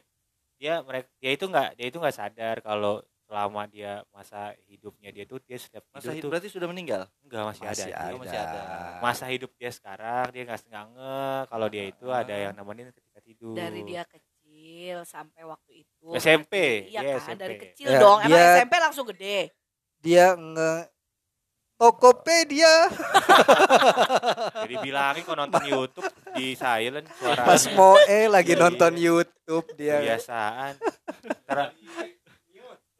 dia 0.55 0.79
mereka 0.79 1.11
dia 1.19 1.31
itu 1.35 1.43
nggak 1.43 1.69
dia 1.75 1.87
itu 1.91 1.97
nggak 1.99 2.15
sadar 2.15 2.55
kalau 2.63 3.03
selama 3.35 3.67
dia 3.67 3.99
masa 4.09 4.55
hidupnya 4.63 5.11
dia 5.11 5.27
tuh 5.27 5.43
dia 5.43 5.59
setiap 5.59 5.83
Masa 5.91 6.15
hidup 6.15 6.23
tuh 6.23 6.29
berarti 6.31 6.47
sudah 6.47 6.71
meninggal? 6.71 7.03
enggak 7.19 7.43
masih, 7.45 7.61
Masih 7.67 7.83
ada. 7.83 7.99
ada. 7.99 8.13
Oh, 8.15 8.19
masih 8.23 8.39
ada. 8.39 8.59
Masa 9.03 9.25
hidup 9.27 9.51
dia 9.53 9.67
sekarang 9.69 10.25
dia 10.31 10.47
nggak 10.47 10.59
nggak 10.63 10.85
nge 10.89 11.19
kalau 11.51 11.67
dia 11.67 11.83
itu 11.83 12.05
ada 12.07 12.31
yang 12.31 12.55
nemenin 12.55 12.95
ketika 12.95 13.19
tidur. 13.19 13.51
Dari 13.51 13.83
dia 13.83 14.07
kecil 14.07 15.03
sampai 15.03 15.43
waktu 15.43 15.83
itu. 15.83 16.07
SMP, 16.15 16.87
Iya 16.87 16.99
dia 17.01 17.11
kan 17.11 17.23
SMP. 17.27 17.41
dari 17.43 17.55
kecil 17.59 17.87
Ya, 17.89 17.99
dong. 17.99 18.17
Emang 18.21 18.31
dia- 18.31 18.55
SMP 18.55 18.73
langsung 18.79 19.05
gede. 19.05 19.39
Dia 19.99 20.25
nge 20.31 20.73
Tokopedia 21.75 22.71
Jadi 24.63 24.75
bilangin 24.79 25.21
kok 25.21 25.35
nonton 25.35 25.59
YouTube 25.61 26.07
di 26.31 26.55
silent 26.55 27.03
suara 27.13 27.43
Mas 27.43 27.67
Moe 27.69 27.99
lagi 28.31 28.55
Iya. 28.55 28.63
nonton 28.63 28.95
YouTube 28.95 29.67
dia. 29.75 29.99
kebiasaan. 29.99 30.79
Ntar- 31.43 31.75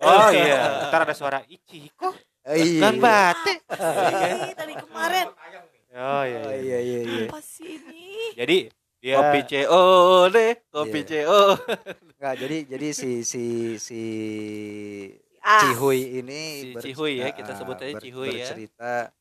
oh 0.05 0.29
iya, 0.31 0.57
ntar 0.87 1.01
ada 1.01 1.11
suara 1.11 1.39
Ichiko. 1.45 2.13
Iya. 2.45 2.77
Kan 2.79 2.95
batik. 2.97 3.57
Ih, 3.67 4.53
tadi 4.53 4.73
kemarin 4.75 5.27
Oh 5.95 6.23
iya. 6.23 6.39
Oh, 6.39 6.51
iya. 6.51 6.59
iya 6.59 6.77
iya 6.79 6.99
iya. 7.01 7.25
apa 7.25 7.39
sih 7.39 7.79
ini? 7.79 8.35
Jadi 8.35 8.57
dia 8.99 9.15
Kopi 9.15 9.39
CO 9.45 9.83
deh, 10.27 10.51
kopi 10.67 10.99
Iya. 11.01 11.09
CO. 11.23 11.41
Enggak, 12.11 12.33
jadi 12.37 12.57
jadi 12.67 12.87
si 12.91 13.11
si 13.21 13.43
si 13.77 14.01
Ah, 15.39 15.61
Cihuy 15.61 16.19
ini 16.19 16.73
Si 16.73 16.89
Cihuy 16.89 17.21
ya, 17.21 17.29
kita 17.29 17.53
ah, 17.53 17.57
sebut 17.57 17.77
aja 17.77 17.93
ber- 17.93 18.01
Cihuy 18.01 18.33
ya. 18.33 18.49
bercerita 18.49 19.13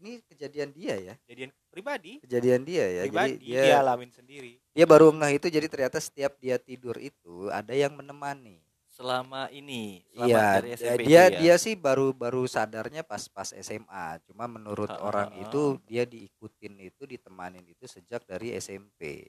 ini 0.00 0.16
kejadian 0.26 0.72
dia 0.72 0.94
ya 0.96 1.14
jadian 1.28 1.52
pribadi. 1.68 2.24
kejadian 2.24 2.64
dia 2.64 2.84
ya 2.88 3.02
pribadi 3.04 3.36
jadi 3.36 3.44
dia, 3.44 3.60
dia 3.62 3.76
alamin 3.78 4.08
sendiri. 4.08 4.56
dia 4.72 4.86
baru 4.88 5.12
ngeh 5.12 5.36
itu 5.36 5.46
jadi 5.46 5.66
ternyata 5.68 6.00
setiap 6.00 6.40
dia 6.40 6.56
tidur 6.56 6.96
itu 6.96 7.52
ada 7.52 7.76
yang 7.76 7.92
menemani 7.92 8.64
Selama 9.00 9.48
ini, 9.48 10.04
selama 10.12 10.28
iya 10.28 10.44
dari 10.60 10.68
dia 10.68 10.76
SMP 10.76 11.00
dia, 11.08 11.22
ya. 11.24 11.38
dia 11.40 11.54
sih 11.56 11.72
baru 11.72 12.12
baru 12.12 12.44
sadarnya 12.44 13.00
pas 13.00 13.32
pas 13.32 13.48
SMA 13.48 14.20
cuma 14.28 14.44
menurut 14.44 14.92
Ah, 14.92 15.00
orang 15.00 15.32
ah, 15.32 15.40
itu 15.40 15.80
dia 15.88 16.04
diikutin 16.04 16.76
itu 16.84 17.08
ditemanin 17.08 17.64
itu 17.64 17.88
sejak 17.88 18.28
dari 18.28 18.52
SMP 18.60 19.24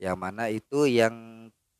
yang 0.00 0.16
mana 0.16 0.48
itu 0.48 0.88
yang 0.88 1.12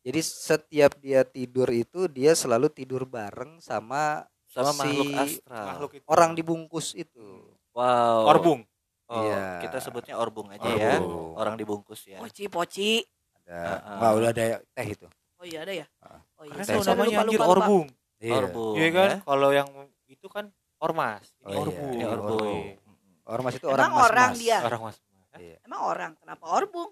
jadi 0.05 0.21
setiap 0.21 1.00
dia 1.00 1.25
tidur 1.25 1.73
itu 1.73 2.05
dia 2.12 2.37
selalu 2.37 2.69
tidur 2.69 3.09
bareng 3.09 3.64
sama 3.64 4.29
sama 4.45 4.85
si 4.85 4.93
makhluk 4.93 5.09
astral. 5.25 5.64
Makhluk 5.73 5.93
itu. 5.97 6.05
orang 6.05 6.31
dibungkus 6.37 6.93
itu 6.93 7.49
Wow. 7.75 8.31
Orbung. 8.31 8.61
Oh, 9.11 9.25
Iya. 9.25 9.67
kita 9.67 9.83
sebutnya 9.83 10.14
orbung 10.14 10.47
aja 10.53 10.69
ya. 10.69 11.00
Orbung. 11.03 11.35
Orang 11.35 11.55
dibungkus 11.59 12.07
ya. 12.07 12.23
poci 12.23 12.47
poci. 12.47 13.03
ada 13.45 13.76
Ah, 13.76 13.81
ah. 13.83 13.99
wah 14.00 14.12
udah 14.17 14.31
ada 14.33 14.61
teh 14.73 14.88
itu 14.88 15.09
Oh 15.44 15.46
iya 15.46 15.60
ada 15.60 15.74
ya? 15.76 15.86
Oh 16.40 16.44
iya. 16.48 16.56
Karena 16.56 16.80
namanya 16.96 17.16
anjir 17.20 17.40
orbung. 17.44 17.86
Iya. 18.16 18.32
Orbung. 18.40 18.74
Iya 18.80 18.88
kan? 18.96 19.08
ya. 19.12 19.16
Kalau 19.28 19.48
yang 19.52 19.68
itu 20.08 20.26
kan 20.32 20.44
ormas. 20.80 21.24
Ini 21.36 21.44
Oh, 21.44 21.52
iya. 21.52 21.60
orbung. 21.60 21.90
Ini 21.92 22.00
Iya, 22.00 22.06
orbung. 22.08 22.40
Orbung. 22.40 22.64
ormas 23.24 23.52
itu 23.52 23.66
Emang 23.68 23.76
orang 23.76 23.92
orang 24.08 24.30
dia? 24.40 24.58
Orang 24.64 24.80
mas. 24.88 24.96
Iya. 25.36 25.56
Emang 25.68 25.80
orang 25.84 26.12
kenapa 26.16 26.44
orbung? 26.48 26.90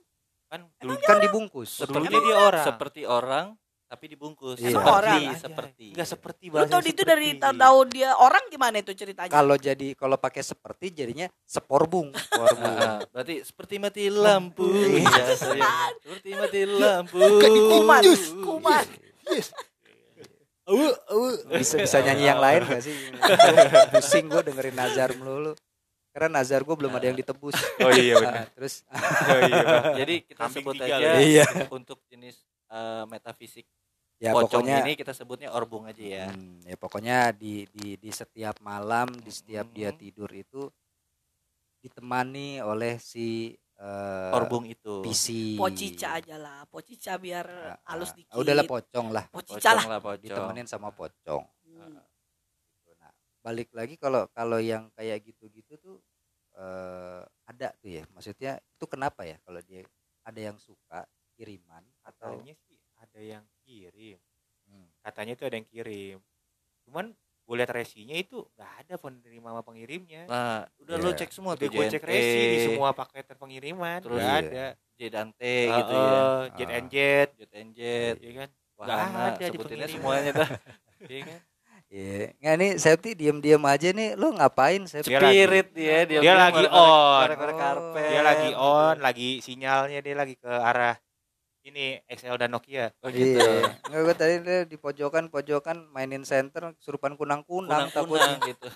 Kan 0.52 0.68
dulu 0.84 1.00
kan 1.00 1.16
dibungkus 1.24 1.80
Seperti 1.80 2.12
dia 2.12 2.36
orang. 2.36 2.66
Seperti 2.68 3.00
orang 3.08 3.46
tapi 3.92 4.08
dibungkus. 4.08 4.56
Iya. 4.56 4.80
Seperti, 4.80 4.88
Orang. 4.88 5.20
seperti. 5.36 5.86
Enggak 5.92 6.08
seperti 6.08 6.44
Lu 6.48 6.64
tau 6.64 6.80
bahasa 6.80 6.88
itu 6.88 7.02
dari 7.04 7.28
tahu 7.36 7.78
dia 7.92 8.10
orang 8.16 8.44
gimana 8.48 8.80
itu 8.80 8.96
ceritanya? 8.96 9.28
kalau 9.28 9.60
jadi 9.60 9.92
kalau 9.92 10.16
pakai 10.16 10.40
seperti 10.40 10.96
jadinya 10.96 11.28
seporbung 11.44 12.08
Orbung. 12.08 12.08
Ah, 12.40 12.48
ah. 12.48 12.98
berarti 13.12 13.44
seperti 13.44 13.76
mati 13.76 14.08
lampu. 14.08 14.64
Iya. 14.64 15.04
ya, 15.04 15.34
saya. 15.36 15.92
Seperti 16.00 16.30
mati 16.32 16.60
lampu. 16.64 17.20
kuman, 17.20 18.02
kuman. 18.40 18.86
bisa 21.58 21.74
bisa 21.76 21.98
nyanyi 22.00 22.24
yang 22.32 22.40
lain 22.40 22.62
gak 22.64 22.80
sih 22.86 22.94
pusing 23.92 24.30
gue 24.30 24.46
dengerin 24.46 24.78
Nazar 24.78 25.10
melulu 25.18 25.52
karena 26.14 26.38
Nazar 26.38 26.62
gue 26.62 26.76
belum 26.78 26.92
ada 26.94 27.10
yang 27.10 27.18
ditebus 27.18 27.56
Oh 27.82 27.92
iya 27.92 28.14
benar. 28.20 28.46
Ah, 28.46 28.48
terus 28.54 28.86
Oh 29.26 29.40
iya. 29.42 29.64
Jadi 30.00 30.14
kita 30.28 30.38
Kambing 30.38 30.64
sebut 30.64 30.74
aja. 30.80 31.18
Iya. 31.18 31.46
untuk 31.72 31.98
jenis 32.08 32.46
eh, 32.70 33.04
metafisik 33.10 33.66
ya 34.22 34.30
pocong 34.30 34.62
pokoknya 34.62 34.76
ini 34.86 34.94
kita 34.94 35.10
sebutnya 35.10 35.50
orbung 35.50 35.82
aja 35.84 35.98
ya. 35.98 36.26
hmm, 36.30 36.62
ya 36.62 36.76
pokoknya 36.78 37.16
di 37.34 37.66
di 37.74 37.98
di 37.98 38.10
setiap 38.14 38.62
malam 38.62 39.10
di 39.18 39.28
setiap 39.28 39.66
dia 39.74 39.90
Hmm. 39.90 39.98
tidur 39.98 40.30
itu 40.30 40.70
ditemani 41.82 42.62
oleh 42.62 43.02
si 43.02 43.50
eh, 43.82 44.30
Orbung 44.30 44.70
itu. 44.70 45.02
PC 45.02 45.58
Pocica 45.58 46.22
aja 46.22 46.38
lah, 46.38 46.62
pocica 46.70 47.18
biar 47.18 47.46
Ah, 47.74 47.78
halus 47.90 48.14
ah. 48.14 48.16
dikit. 48.22 48.38
udahlah 48.38 48.62
pocong 48.62 49.06
lah 49.10 49.24
Pocica 49.26 49.58
lah. 49.74 49.82
Pocong 49.82 49.90
lah 49.90 50.00
pocong. 50.00 50.22
ditemenin 50.22 50.66
sama 50.70 50.94
pocong 50.94 51.42
Hmm. 51.66 51.98
Nah, 53.00 53.10
balik 53.42 53.74
lagi 53.74 53.98
kalau 53.98 54.28
kalau 54.30 54.62
yang 54.62 54.86
kayak 54.94 55.24
gitu-gitu 55.26 55.74
tuh 55.82 55.98
eh, 56.54 57.24
ada 57.42 57.68
tuh 57.80 57.90
ya. 57.90 58.04
Maksudnya 58.14 58.60
itu 58.60 58.84
kenapa 58.86 59.26
ya 59.26 59.34
kalau 59.42 59.58
dia 59.64 59.82
ada 60.22 60.38
yang 60.38 60.54
suka 60.60 61.02
kiriman 61.34 61.82
atau 62.06 62.38
Katanya 62.38 62.54
sih 62.62 62.71
ada 63.12 63.20
yang 63.20 63.44
kirim. 63.60 64.16
Hmm. 64.64 64.88
Katanya 65.00 65.32
itu 65.36 65.44
ada 65.44 65.54
yang 65.54 65.68
kirim. 65.68 66.18
Cuman 66.82 67.12
gue 67.42 67.54
lihat 67.54 67.70
resinya 67.70 68.16
itu 68.16 68.40
nggak 68.56 68.72
ada 68.80 68.94
penerima 68.96 69.48
sama 69.52 69.62
pengirimnya. 69.62 70.22
Nah, 70.24 70.64
udah 70.80 70.96
Iya. 70.96 71.04
lo 71.04 71.10
cek 71.12 71.30
semua 71.30 71.52
Udah 71.52 71.60
tuh 71.60 71.68
gue 71.68 71.84
cek 71.86 72.02
resi 72.02 72.40
di 72.40 72.58
semua 72.64 72.96
paketan 72.96 73.36
pengiriman. 73.36 74.00
Terus 74.00 74.16
nggak 74.16 74.40
iya. 74.40 74.48
ada. 74.48 74.66
J 74.92 75.00
dan 75.10 75.28
T 75.34 75.42
gitu 75.66 75.92
ya. 75.92 76.08
Heeh, 76.08 76.40
Jet 76.54 76.64
Ah. 76.64 76.76
and 76.78 76.88
Jet. 76.88 77.28
Jet 77.36 77.52
and 77.52 77.70
Jet. 77.74 78.16
Iya 78.16 78.32
kan? 78.32 78.48
Wahana, 78.72 79.20
ada 79.30 79.44
sebutinnya 79.44 79.86
semuanya 79.86 80.30
dah. 80.32 80.48
Iya 81.12 81.20
kan? 81.26 81.40
Iya. 81.92 82.22
Nggak 82.38 82.54
nih 82.56 82.70
Septi 82.78 83.10
diem-diem 83.12 83.60
aja 83.60 83.88
nih. 83.90 84.08
Lu 84.16 84.32
ngapain 84.32 84.80
Septi? 84.86 85.10
Dia 85.10 85.18
lagi- 85.18 85.34
Spirit 85.36 85.68
dia, 85.74 85.98
dia, 86.06 86.20
dia 86.22 86.34
lagi 86.38 86.64
on. 86.64 87.20
Korek-korek 87.20 87.56
karpet. 87.58 88.08
Dia 88.08 88.22
lagi 88.22 88.50
on, 88.54 88.96
lagi 88.96 89.28
sinyalnya 89.38 89.98
dia 90.00 90.14
lagi 90.14 90.34
ke 90.38 90.48
arah 90.48 90.96
ini 91.64 91.84
XL 92.06 92.36
dan 92.36 92.50
Nokia. 92.50 92.90
Oh 93.00 93.08
gitu. 93.08 93.38
Iya. 93.38 93.78
Nggak 93.84 94.00
gue 94.00 94.14
tadi 94.14 94.34
dia 94.40 94.58
di 94.64 94.76
pojokan-pojokan 94.76 95.88
mainin 95.88 96.22
center 96.22 96.74
surupan 96.76 97.14
kunang-kunang 97.14 97.88
takutnya. 97.88 98.38
gitu. 98.44 98.68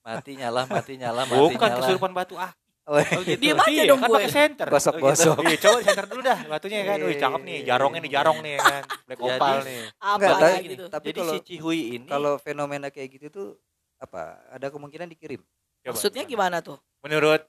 Mati 0.00 0.32
nyala, 0.34 0.64
mati 0.66 0.94
nyala, 0.94 1.24
mati 1.24 1.36
Bukan 1.50 1.56
nyala. 1.66 1.80
kesurupan 1.80 2.12
batu 2.12 2.36
ah. 2.36 2.52
Oh, 2.84 3.00
Oh 3.00 3.24
gitu. 3.24 3.40
Diem 3.40 3.56
aja 3.56 3.72
Iya, 3.72 3.84
dong 3.88 3.96
kan 3.98 4.08
gue. 4.08 4.16
pakai 4.18 4.28
center. 4.30 4.66
Gosok-gosok. 4.68 5.36
Iya, 5.42 5.56
coba 5.58 5.76
di 5.80 5.86
center 5.86 6.04
dulu 6.04 6.20
dah 6.20 6.38
batunya 6.46 6.78
kan. 6.84 6.98
Wih, 7.00 7.16
cakep 7.16 7.40
nih, 7.40 7.56
Iya, 7.56 7.64
jarongnya 7.66 8.00
nih, 8.00 8.12
jarong 8.12 8.38
nih 8.38 8.54
kan. 8.58 8.82
Black 9.02 9.18
Jadi- 9.18 9.32
opal 9.34 9.56
nih. 9.62 9.80
Apa 9.96 10.12
Enggak, 10.14 10.34
tapi- 10.36 10.64
gitu? 10.68 10.84
Tapi 10.86 11.06
Jadi 11.06 11.18
kalau 11.18 11.32
si 11.32 11.38
Cihui 11.42 11.80
ini 11.96 12.06
kalau 12.06 12.32
fenomena 12.36 12.88
kayak 12.88 13.08
gitu 13.10 13.26
tuh 13.30 13.48
apa? 13.96 14.36
Ada 14.50 14.68
kemungkinan 14.68 15.08
dikirim. 15.08 15.40
Coba, 15.80 15.88
Maksudnya 15.90 16.24
gimana 16.24 16.60
tuh? 16.60 16.76
Menurut 17.00 17.40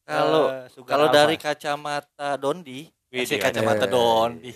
kalau 0.00 0.46
eh, 0.48 0.70
kalau 0.84 1.06
dari 1.08 1.34
kacamata 1.34 2.34
Dondi, 2.34 2.86
Wih, 3.08 3.24
si 3.24 3.40
dia 3.40 3.48
kacamata 3.48 3.88
ada. 3.88 3.92
Dondi. 3.92 4.52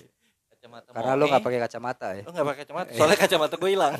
Kacamata 0.52 0.88
Karena 0.92 1.12
lu 1.16 1.24
Moe, 1.24 1.30
nggak 1.32 1.44
pakai 1.44 1.60
kacamata 1.64 2.08
ya. 2.12 2.22
Lu 2.22 2.30
nggak 2.36 2.46
pakai 2.46 2.60
kacamata, 2.64 2.88
soalnya 2.92 3.18
kacamata 3.18 3.54
gue 3.56 3.70
hilang. 3.72 3.94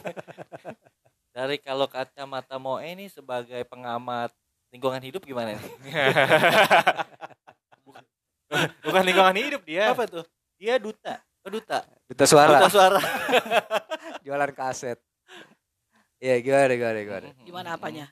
Dari 1.37 1.57
kalau 1.57 1.87
kacamata 1.89 2.57
Moe 2.61 2.85
ini 2.85 3.09
sebagai 3.09 3.65
pengamat 3.65 4.29
lingkungan 4.69 5.01
hidup 5.01 5.25
gimana 5.25 5.57
nih? 5.57 5.65
bukan 8.85 9.03
lingkungan 9.09 9.37
hidup 9.41 9.63
dia. 9.65 9.97
Apa 9.97 10.05
tuh? 10.05 10.25
Dia 10.61 10.77
duta. 10.77 11.25
Oh, 11.43 11.51
duta. 11.51 11.83
Duta 12.07 12.25
suara. 12.29 12.61
Duta 12.61 12.69
suara. 12.69 13.01
Jualan 14.25 14.53
kaset. 14.53 15.01
Iya, 16.23 16.39
gimana 16.39 16.73
gimana 16.77 16.99
gimana. 17.03 17.29
Gimana 17.43 17.69
apanya? 17.75 18.07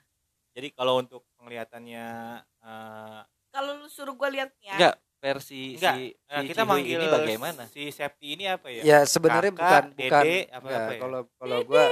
Jadi 0.56 0.74
kalau 0.74 0.98
untuk 0.98 1.22
penglihatannya 1.38 2.06
eh, 2.42 3.20
Kalau 3.54 3.78
lu 3.78 3.86
suruh 3.86 4.18
gue 4.18 4.28
liatnya, 4.34 4.74
Enggak, 4.74 4.94
versi 5.20 5.76
Enggak, 5.76 5.94
si, 5.94 6.02
eh, 6.08 6.40
si 6.40 6.46
kita 6.48 6.62
Cihui 6.64 6.70
manggil 6.72 6.96
ini 6.96 7.06
bagaimana? 7.06 7.62
Si 7.68 7.82
Septi 7.92 8.26
ini 8.32 8.44
apa 8.48 8.66
ya? 8.68 8.82
Ya 8.82 8.98
sebenarnya 9.04 9.52
Kakak, 9.52 9.60
bukan 9.60 9.84
Dede, 9.92 10.08
bukan 10.08 10.24
apa- 10.50 10.64
enggak, 10.64 10.80
apa 10.80 10.92
ya? 10.92 10.98
kalau 10.98 11.20
kalau 11.36 11.58
gua 11.62 11.84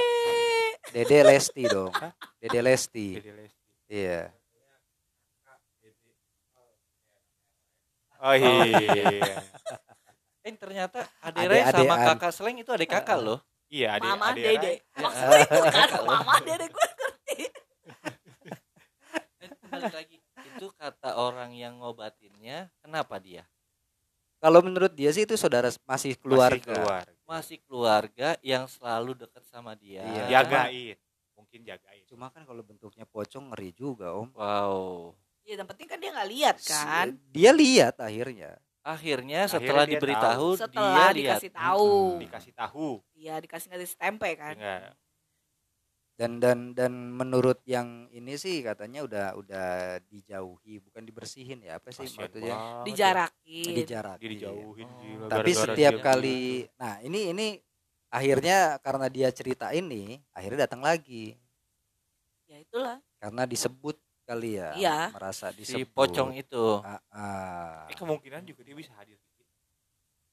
Dede 0.89 1.19
Lesti 1.21 1.65
dong. 1.65 1.93
Hah? 1.93 2.13
Dede 2.41 2.61
Lesti. 2.65 3.09
Dede 3.15 3.33
Lesti. 3.37 3.69
Iya. 3.87 4.21
Oh 8.19 8.35
iya. 8.35 8.49
Eh 10.41 10.55
ternyata 10.57 11.05
Ade- 11.21 11.45
Adere 11.45 11.61
sama 11.69 11.95
kakak 12.09 12.33
Seleng 12.33 12.57
itu 12.57 12.71
adik 12.73 12.89
kakak 12.89 13.21
loh. 13.21 13.39
Iya, 13.69 14.01
adik, 14.01 14.09
Mama 14.09 14.25
adik 14.33 14.45
Dede. 14.49 14.73
Maksudnya 14.97 15.39
itu 15.39 15.61
kan 15.61 15.89
Mama 16.03 16.35
Dede 16.41 16.67
gue 16.67 16.87
ngerti. 16.89 17.39
Eh, 19.39 19.51
balik 19.69 19.93
lagi. 19.93 20.18
Itu 20.59 20.75
kata 20.75 21.15
orang 21.15 21.55
yang 21.55 21.79
ngobatinnya, 21.79 22.69
kenapa 22.83 23.23
dia? 23.23 23.47
Kalau 24.39 24.63
menurut 24.63 24.95
dia 24.95 25.11
sih 25.11 25.27
itu 25.27 25.35
saudara 25.35 25.67
masih 25.67 25.83
Masih 25.87 26.13
keluarga. 26.19 26.75
keluar. 26.75 27.07
Masih 27.27 27.59
keluarga 27.67 28.29
yang 28.43 28.67
selalu 28.67 29.19
dekat 29.19 29.43
sama 29.47 29.75
dia. 29.75 30.03
Iya. 30.03 30.43
Jagain. 30.43 30.97
Mungkin 31.35 31.61
jagain. 31.67 32.03
Cuma 32.07 32.31
kan 32.31 32.43
kalau 32.43 32.63
bentuknya 32.63 33.03
pocong 33.07 33.51
ngeri 33.51 33.71
juga, 33.75 34.15
Om. 34.15 34.31
Wow. 34.35 35.15
Ya, 35.43 35.59
yang 35.59 35.67
penting 35.67 35.89
kan 35.91 35.99
dia 35.99 36.11
nggak 36.15 36.31
lihat 36.31 36.57
kan. 36.63 37.07
Dia 37.31 37.51
lihat 37.51 37.95
akhirnya. 37.99 38.59
Akhirnya 38.85 39.45
Akhirnya 39.45 39.53
setelah 39.53 39.85
dia 39.85 39.93
diberitahu 39.99 40.49
Setelah 40.57 40.95
dia 40.95 41.09
lihat. 41.13 41.39
dikasih 41.41 41.53
tahu. 41.53 41.93
Mm-mm. 41.93 42.21
Dikasih 42.25 42.53
tahu. 42.55 42.89
Iya, 43.19 43.35
dikasih 43.43 43.67
ngasih 43.69 43.99
tempe 43.99 44.31
kan. 44.39 44.55
Enggak. 44.55 44.91
Dan 46.19 46.43
dan 46.43 46.75
dan 46.75 46.91
menurut 47.15 47.63
yang 47.63 48.11
ini 48.11 48.35
sih 48.35 48.59
katanya 48.59 49.07
udah 49.07 49.27
udah 49.39 49.69
dijauhi, 50.05 50.83
bukan 50.83 51.07
dibersihin 51.07 51.63
ya. 51.63 51.79
Apa 51.79 51.95
sih 51.95 52.11
Kasian 52.11 52.27
maksudnya? 52.27 52.55
banget. 52.59 52.85
Dijarakin. 52.91 53.73
Dijarak. 53.79 54.17
Dia 54.19 54.31
dijauhin. 54.35 54.89
Oh. 54.89 54.99
gila, 54.99 55.27
Tapi 55.31 55.51
gara-gara 55.55 55.63
setiap 55.71 55.95
dia- 55.95 56.03
kali 56.03 56.41
nah 56.75 56.95
ini 57.01 57.21
ini 57.31 57.47
akhirnya 58.11 58.59
karena 58.79 59.07
dia 59.07 59.29
cerita 59.31 59.71
ini 59.71 60.19
akhirnya 60.33 60.67
datang 60.67 60.83
lagi 60.83 61.39
Ya 62.47 62.59
itulah. 62.59 62.99
karena 63.17 63.43
disebut 63.45 63.95
kali 64.25 64.59
ya 64.59 64.75
Iya. 64.75 64.99
merasa 65.15 65.53
Si 65.53 65.63
disebut 65.63 65.95
pocong 65.95 66.35
itu. 66.35 66.83
Ah, 66.83 66.99
ah. 67.11 67.87
Eh, 67.87 67.95
kemungkinan 67.95 68.43
juga 68.43 68.67
dia 68.67 68.75
bisa 68.75 68.91
hadir. 68.93 69.23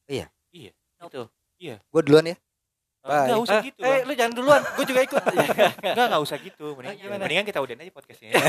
Iya. 0.07 0.27
Iya. 0.49 0.73
Itu. 0.97 1.29
gue 1.61 2.01
duluan 2.01 2.25
ya 2.25 2.35
Bye. 3.05 3.23
Enggak 3.23 3.39
usah 3.39 3.53
Ah, 3.53 3.61
gitu. 3.61 3.79
eh 3.79 4.01
lu 4.01 4.11
jangan 4.11 4.33
duluan 4.33 4.61
gue 4.65 4.83
juga 4.83 4.99
ikut 4.99 5.21
Enggak, 5.85 6.03
enggak 6.03 6.19
usah 6.19 6.37
gitu. 6.37 6.65
Mending, 6.73 6.87
Ah, 6.87 6.97
gimana? 6.97 7.21
mendingan 7.21 7.45
kita 7.45 7.59
udahin 7.59 7.79
aja 7.79 7.91
podcastnya. 7.91 8.29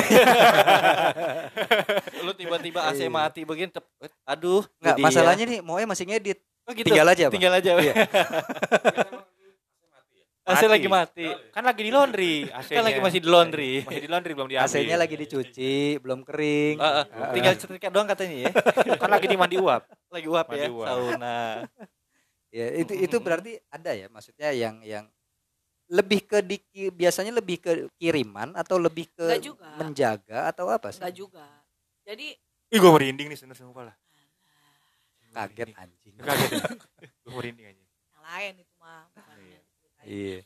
lu 2.25 2.31
tiba-tiba 2.33 2.81
AC 2.83 3.01
mati 3.07 3.41
begini 3.43 3.69
tep, 3.69 3.85
aduh 4.25 4.63
Enggak, 4.77 4.91
jadi 4.91 5.03
masalahnya 5.03 5.45
nih 5.47 5.59
Moe 5.61 5.85
masih 5.85 6.05
ngedit. 6.07 6.39
ya. 6.41 6.63
oh, 6.63 6.73
gitu. 6.73 6.87
Tinggal 6.89 7.07
aja, 7.07 7.23
Bang. 7.23 7.31
tinggal 7.31 7.53
aja 7.55 7.71
Iya. 7.77 7.93
AC 10.47 10.57
Mati. 10.59 10.67
lagi 10.71 10.87
mati 10.89 11.27
Kan 11.51 11.63
lagi 11.63 11.81
di 11.83 11.91
laundry 11.91 12.35
AC-nya. 12.47 12.73
kan 12.73 12.83
lagi 12.87 12.99
masih 13.03 13.19
di 13.19 13.27
laundry 13.27 13.73
Masih 13.83 14.01
di 14.01 14.09
laundry 14.09 14.33
belum 14.33 14.47
diambil. 14.49 14.69
AC-nya 14.69 14.97
lagi 14.97 15.15
dicuci, 15.17 15.75
belum 15.99 16.19
kering. 16.23 16.75
Ah, 16.79 16.87
ah. 16.97 17.05
Ah, 17.05 17.31
tinggal 17.31 17.53
setrika 17.55 17.89
doang 17.89 18.07
katanya 18.07 18.47
ya 18.47 18.51
kan 18.97 19.09
lagi 19.11 19.27
di 19.27 19.35
mandi 19.35 19.57
uap. 19.57 19.83
lagi 20.09 20.25
uap 20.25 20.45
Mandi 20.47 20.59
ya 20.59 20.69
uap. 20.71 20.87
sauna 20.87 21.39
Ya, 22.57 22.67
itu 22.73 22.93
itu 22.97 23.17
berarti 23.21 23.61
ada 23.69 23.93
ya 23.93 24.09
maksudnya 24.09 24.49
yang 24.57 24.81
yang 24.81 25.05
lebih 25.93 26.25
ke 26.25 26.39
di, 26.41 26.57
biasanya 26.91 27.31
lebih 27.37 27.61
ke 27.61 27.73
kiriman 28.01 28.57
atau 28.57 28.81
lebih 28.81 29.07
ke 29.13 29.39
juga. 29.45 29.77
menjaga 29.77 30.49
atau 30.49 30.67
apa 30.73 30.89
sih? 30.91 31.05
Enggak 31.05 31.15
juga. 31.15 31.47
Jadi 32.09 32.33
Ih, 32.73 32.79
gue 32.83 32.91
merinding 32.91 33.29
nih 33.31 33.37
sebenernya 33.39 33.61
sumpah 33.63 33.85
lah. 33.93 33.97
Kaget 35.37 35.71
anjing. 35.77 36.15
Kaget. 36.17 36.51
gue 37.23 37.33
merinding 37.33 37.67
aja. 37.69 37.85
yang 37.85 38.23
lain 38.25 38.53
itu 38.65 38.75
mah 38.81 39.05
bukan 39.13 39.37
Iya. 39.39 39.61
Iya. 40.07 40.39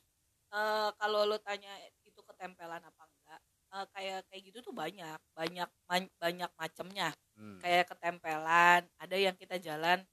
Eh, 0.51 0.89
kalau 0.99 1.21
lo 1.31 1.39
tanya 1.39 1.71
itu 2.03 2.21
ketempelan 2.27 2.83
apa 2.83 3.03
enggak 3.07 3.41
eh, 3.71 3.87
kayak 3.95 4.19
kayak 4.27 4.43
gitu 4.51 4.59
tuh 4.67 4.75
banyak 4.75 5.19
banyak 5.31 5.69
man- 5.87 6.15
banyak 6.19 6.51
macamnya 6.59 7.15
Hmm. 7.41 7.57
kayak 7.63 7.89
ketempelan 7.89 8.85
ada 9.01 9.17
yang 9.17 9.33
kita 9.33 9.57
jalan 9.57 10.05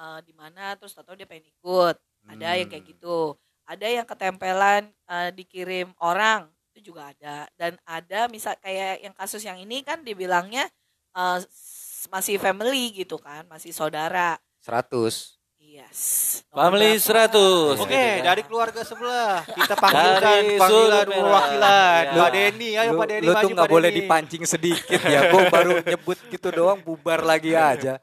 eh, 0.00 0.20
di 0.22 0.32
mana 0.32 0.72
terus 0.74 0.96
tahu 0.96 1.12
dia 1.12 1.24
pengen 1.24 1.46
ikut 1.46 1.94
ada 2.26 2.48
yang 2.54 2.66
kayak 2.66 2.80
Hmm. 2.80 2.90
gitu 2.90 3.18
ada 3.64 3.86
yang 3.86 4.02
ketempelan 4.02 4.82
eh, 4.88 5.30
dikirim 5.30 5.92
orang 5.98 6.48
itu 6.70 6.88
juga 6.88 7.10
ada 7.10 7.44
dan 7.54 7.76
ada 7.82 8.26
misal 8.26 8.56
kayak 8.56 9.00
yang 9.00 9.12
kasus 9.12 9.42
yang 9.42 9.56
ini 9.56 9.80
kan 9.80 10.00
dibilangnya 10.00 10.64
eh, 11.12 11.38
s- 11.42 11.78
masih 12.08 12.36
family 12.36 12.96
gitu 12.96 13.16
kan 13.16 13.44
masih 13.44 13.70
saudara 13.70 14.40
100. 14.60 15.36
yes 15.60 16.00
family 16.48 16.96
Nomor 16.96 17.04
100 17.04 17.30
berapa? 17.30 17.42
Oke, 17.78 17.86
gitu 17.86 18.08
kan. 18.10 18.26
dari 18.26 18.42
keluarga 18.42 18.80
sebelah 18.82 19.36
kita 19.46 19.74
panggilkan 19.76 20.42
panggilan 20.56 21.06
perwakilan. 21.06 22.02
Ya. 22.06 22.16
Pak 22.16 22.30
Denny, 22.32 22.70
ayo 22.74 22.90
Pak 22.94 23.06
Denny 23.06 23.22
lu 23.22 23.30
maju 23.30 23.40
tuh 23.40 23.50
nggak 23.50 23.64
Pak 23.64 23.72
boleh 23.72 23.90
Denny. 23.90 24.00
dipancing 24.00 24.42
sedikit 24.44 25.00
ya. 25.04 25.20
Gue 25.28 25.42
baru 25.48 25.70
nyebut 25.80 26.18
gitu 26.26 26.48
doang 26.50 26.80
bubar 26.80 27.20
lagi 27.22 27.52
aja. 27.54 28.00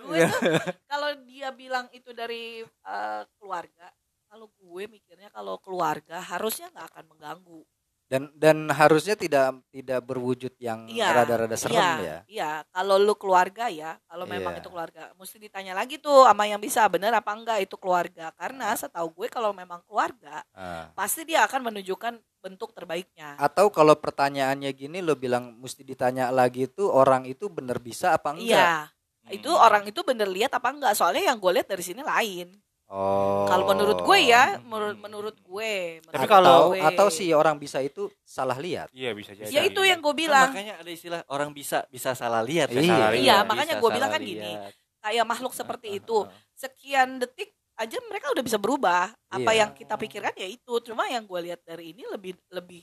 gue 0.00 0.26
tuh 0.26 0.58
kalau 0.86 1.10
dia 1.40 1.48
bilang 1.50 1.88
itu 1.90 2.12
dari 2.12 2.60
eh, 2.60 3.22
keluarga 3.40 3.88
kalau 4.28 4.52
gue 4.52 4.84
mikirnya 4.86 5.32
kalau 5.32 5.56
keluarga 5.56 6.20
harusnya 6.20 6.68
nggak 6.68 6.86
akan 6.92 7.04
mengganggu 7.08 7.64
Dan 8.10 8.26
dan 8.34 8.66
harusnya 8.74 9.14
tidak 9.14 9.62
tidak 9.70 10.02
berwujud 10.02 10.50
yang 10.58 10.90
Iya, 10.90 11.14
rada-rada 11.14 11.54
serem 11.54 11.78
iya, 11.78 11.94
ya. 12.02 12.18
iya 12.26 12.50
kalau 12.74 12.98
lu 12.98 13.14
keluarga 13.14 13.70
ya 13.70 13.96
kalau 14.04 14.26
memang 14.26 14.58
Iya. 14.58 14.60
itu 14.60 14.68
keluarga 14.68 15.02
mesti 15.14 15.38
ditanya 15.38 15.78
lagi 15.78 15.94
tuh 15.96 16.26
sama 16.26 16.42
yang 16.44 16.58
bisa 16.58 16.82
bener 16.90 17.14
apa 17.14 17.30
enggak 17.30 17.62
itu 17.62 17.78
keluarga 17.78 18.34
karena 18.34 18.74
setahu 18.74 19.14
gue 19.14 19.30
kalau 19.30 19.54
memang 19.54 19.78
keluarga 19.86 20.42
Ah. 20.52 20.90
pasti 20.92 21.22
dia 21.22 21.46
akan 21.46 21.70
menunjukkan 21.70 22.18
bentuk 22.42 22.74
terbaiknya 22.74 23.38
Atau 23.38 23.70
kalau 23.70 23.94
pertanyaannya 23.94 24.74
gini 24.74 24.98
lo 25.00 25.14
bilang 25.14 25.54
mesti 25.62 25.86
ditanya 25.86 26.34
lagi 26.34 26.66
itu 26.66 26.90
orang 26.90 27.30
itu 27.30 27.46
bener 27.46 27.78
bisa 27.78 28.10
apa 28.18 28.34
enggak? 28.34 28.58
iya. 28.58 28.90
Itu 29.32 29.50
orang 29.50 29.82
itu 29.84 30.00
bener 30.00 30.26
lihat 30.26 30.50
apa 30.50 30.68
enggak 30.68 30.92
soalnya 30.92 31.26
yang 31.26 31.38
gue 31.38 31.52
lihat 31.52 31.66
dari 31.66 31.80
sini 31.80 32.02
lain 32.02 32.50
Oh. 32.90 33.46
kalau 33.46 33.70
menurut 33.70 34.02
gue 34.02 34.18
ya 34.26 34.58
menurut 34.60 34.98
menurut 34.98 35.36
gue 35.38 36.02
Tapi 36.02 36.10
menurut 36.10 36.26
kalau- 36.26 36.50
atau 36.50 36.70
gue. 36.74 36.82
atau 36.82 37.06
si 37.08 37.30
orang 37.30 37.54
bisa 37.54 37.78
itu 37.78 38.10
salah 38.20 38.58
lihat. 38.58 38.90
Iya 38.90 39.14
bisa 39.14 39.30
jadi. 39.30 39.46
ya 39.46 39.62
itu 39.62 39.78
yang 39.80 40.02
gue 40.02 40.10
Kan 40.10 40.18
bilang 40.18 40.50
makanya 40.50 40.74
ada 40.74 40.90
istilah 40.90 41.22
orang 41.30 41.54
bisa 41.54 41.86
bisa 41.86 42.18
salah 42.18 42.42
lihat 42.42 42.66
Iya. 42.66 42.82
Salah 42.82 43.14
Iya, 43.14 43.14
lihat, 43.14 43.42
makanya 43.46 43.74
bisa 43.74 43.82
gua 43.86 43.90
bilang 43.94 44.10
kan 44.10 44.18
gini, 44.20 44.52
kayak 44.98 45.22
makhluk 45.22 45.54
seperti 45.54 45.86
Ah, 45.88 45.98
itu 46.02 46.18
ah, 46.18 46.26
ah. 46.26 46.50
sekian 46.52 47.08
detik 47.16 47.54
aja 47.78 47.96
mereka 48.04 48.26
udah 48.28 48.42
bisa 48.42 48.58
berubah 48.58 49.06
apa 49.30 49.38
Iya. 49.48 49.58
yang 49.62 49.70
kita 49.70 49.94
pikirkan 49.94 50.34
ya 50.34 50.48
itu 50.50 50.74
cuma 50.82 51.06
yang 51.06 51.22
gue 51.22 51.40
lihat 51.46 51.62
dari 51.62 51.94
ini 51.94 52.02
lebih 52.10 52.42
lebih 52.50 52.82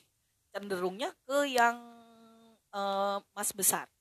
cenderungnya 0.49 1.11
ke 1.21 1.51
yang 1.51 1.75
eh, 2.69 3.17
mas 3.33 3.51
besar 3.51 3.91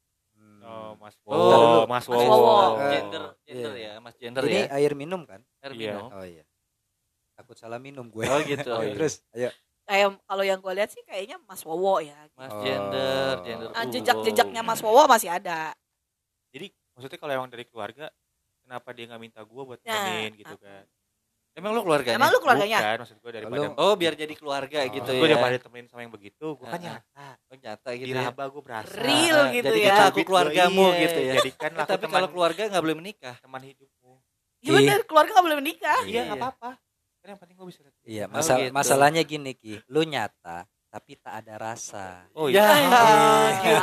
Oh, 0.67 0.93
Mas 0.99 1.15
Oh, 1.23 1.31
Wowo, 1.31 1.87
Mas 1.87 2.05
Mas 2.05 2.19
Wowo. 2.21 2.35
Wowo. 2.37 2.59
Eh, 2.77 2.91
gender 2.93 3.23
gender 3.43 3.73
iya. 3.73 3.87
ya 3.89 4.03
mas 4.03 4.15
gender 4.17 4.43
Ini 4.43 4.59
ya 4.61 4.75
air 4.75 4.93
minum 4.93 5.23
kan? 5.23 5.41
Air 5.61 5.73
Iya. 5.73 5.95
minum. 5.95 6.09
Oh 6.11 6.25
iya. 6.25 6.45
Takut 7.33 7.55
salah 7.55 7.79
minum 7.79 8.07
gue. 8.07 8.25
oh 8.25 8.41
gitu 8.43 8.67
Oh, 8.75 8.83
iya. 8.83 8.93
Terus 8.93 9.15
ayo. 9.33 9.51
kayak 9.85 10.19
kalau 10.21 10.43
yang 10.43 10.59
gue 10.59 10.73
lihat 10.75 10.91
sih 10.91 11.03
kayaknya 11.03 11.39
mas 11.41 11.63
Wowo 11.63 12.03
ya 12.03 12.19
mas 12.35 12.51
Oh. 12.51 12.59
gender 12.61 13.33
gender 13.41 13.69
Ah, 13.71 13.83
Uh, 13.83 13.89
jejak-jejaknya 13.89 14.61
mas 14.61 14.83
Wowo 14.83 15.07
masih 15.07 15.31
ada 15.31 15.71
Jadi 16.51 16.67
maksudnya 16.93 17.19
kalau 17.19 17.33
emang 17.35 17.47
dari 17.47 17.65
keluarga, 17.65 18.09
kenapa 18.61 18.89
dia 18.91 19.05
nggak 19.07 19.23
minta 19.23 19.41
gue 19.41 19.63
buat 19.63 19.79
Nah, 19.79 19.93
nemenin 19.93 20.35
gitu 20.35 20.57
kan? 20.57 20.83
Emang 21.57 21.73
lu 21.73 21.81
keluarganya 21.81 22.15
emang 22.15 22.29
lu 22.29 22.39
keluarganya 22.39 22.79
Bukan, 22.79 22.99
maksud 23.01 23.17
gue 23.19 23.31
daripada 23.33 23.57
Lu- 23.59 23.75
oh 23.77 23.95
biar 23.95 24.13
jadi 24.15 24.35
keluarga 24.35 24.79
Oh. 24.79 24.93
gitu 24.93 25.11
gue 25.11 25.19
ya 25.19 25.31
daripada 25.33 25.57
temenin 25.59 25.87
sama 25.87 26.01
yang 26.01 26.13
begitu, 26.13 26.47
gue 26.53 26.67
kan 26.67 26.77
nyata. 26.77 27.29
oh, 27.43 27.57
nyata 27.57 27.89
gitu 27.93 28.07
Di 28.07 28.13
ya. 28.13 28.23
Raba 28.27 28.45
gue 28.47 28.63
berasa. 28.63 28.93
Real 28.95 29.39
Ah, 29.39 29.51
gitu 29.51 29.67
jadi 29.67 29.81
ya. 29.81 29.89
kita 29.91 30.05
aku 30.07 30.21
keluargamu 30.23 30.85
Iya, 30.87 31.01
gitu 31.03 31.19
ya 31.19 31.33
Jadikanlah 31.35 31.77
Eh, 31.79 31.83
aku 31.83 31.93
tapi 31.93 32.05
kalau 32.07 32.29
keluarga 32.31 32.63
nggak 32.67 32.83
boleh 32.83 32.97
menikah 32.97 33.35
teman 33.39 33.63
hidupmu. 33.63 34.13
ya 34.59 34.71
bener 34.71 35.01
keluarga 35.03 35.31
gak 35.33 35.45
boleh 35.45 35.59
menikah 35.59 35.99
Iya, 36.03 36.13
Iya. 36.13 36.21
nggak 36.27 36.39
apa-apa. 36.39 36.71
Kan 37.17 37.27
yang 37.27 37.41
penting 37.41 37.57
gue 37.57 37.67
bisa 37.67 37.81
lihat. 37.81 37.95
Iya, 38.05 38.25
Oh, 38.25 38.31
masal- 38.31 38.61
gitu. 38.61 38.73
masalahnya 38.73 39.23
gini 39.23 39.53
Ki, 39.53 39.75
lu 39.87 40.03
nyata 40.03 40.59
tapi 40.87 41.13
tak 41.15 41.41
ada 41.41 41.55
rasa. 41.57 42.25
Oh 42.33 42.47
Ya. 42.47 42.63
iya. 42.73 43.01
Ya, 43.67 43.81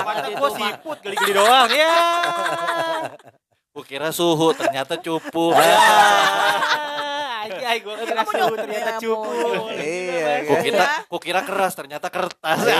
Mata 0.00 0.24
Itu 0.24 0.30
gue 0.32 0.50
mah- 0.52 0.58
siput 0.72 0.98
geli-geli 1.00 1.32
doang 1.32 1.70
ya. 1.70 1.94
Gua 3.74 3.82
kira 3.82 4.14
suhu 4.14 4.54
ternyata 4.54 4.94
cupu 4.96 5.50
Aja 7.44 7.68
gue 7.76 7.94
kira 8.06 8.22
suhu 8.22 8.54
ternyata 8.56 8.90
ya, 8.94 9.00
cupu. 9.02 9.34
Iya, 9.76 10.46
Gua 10.46 10.56
kan? 10.56 11.20
kira, 11.20 11.40
keras 11.42 11.72
ternyata 11.74 12.06
kertas 12.06 12.58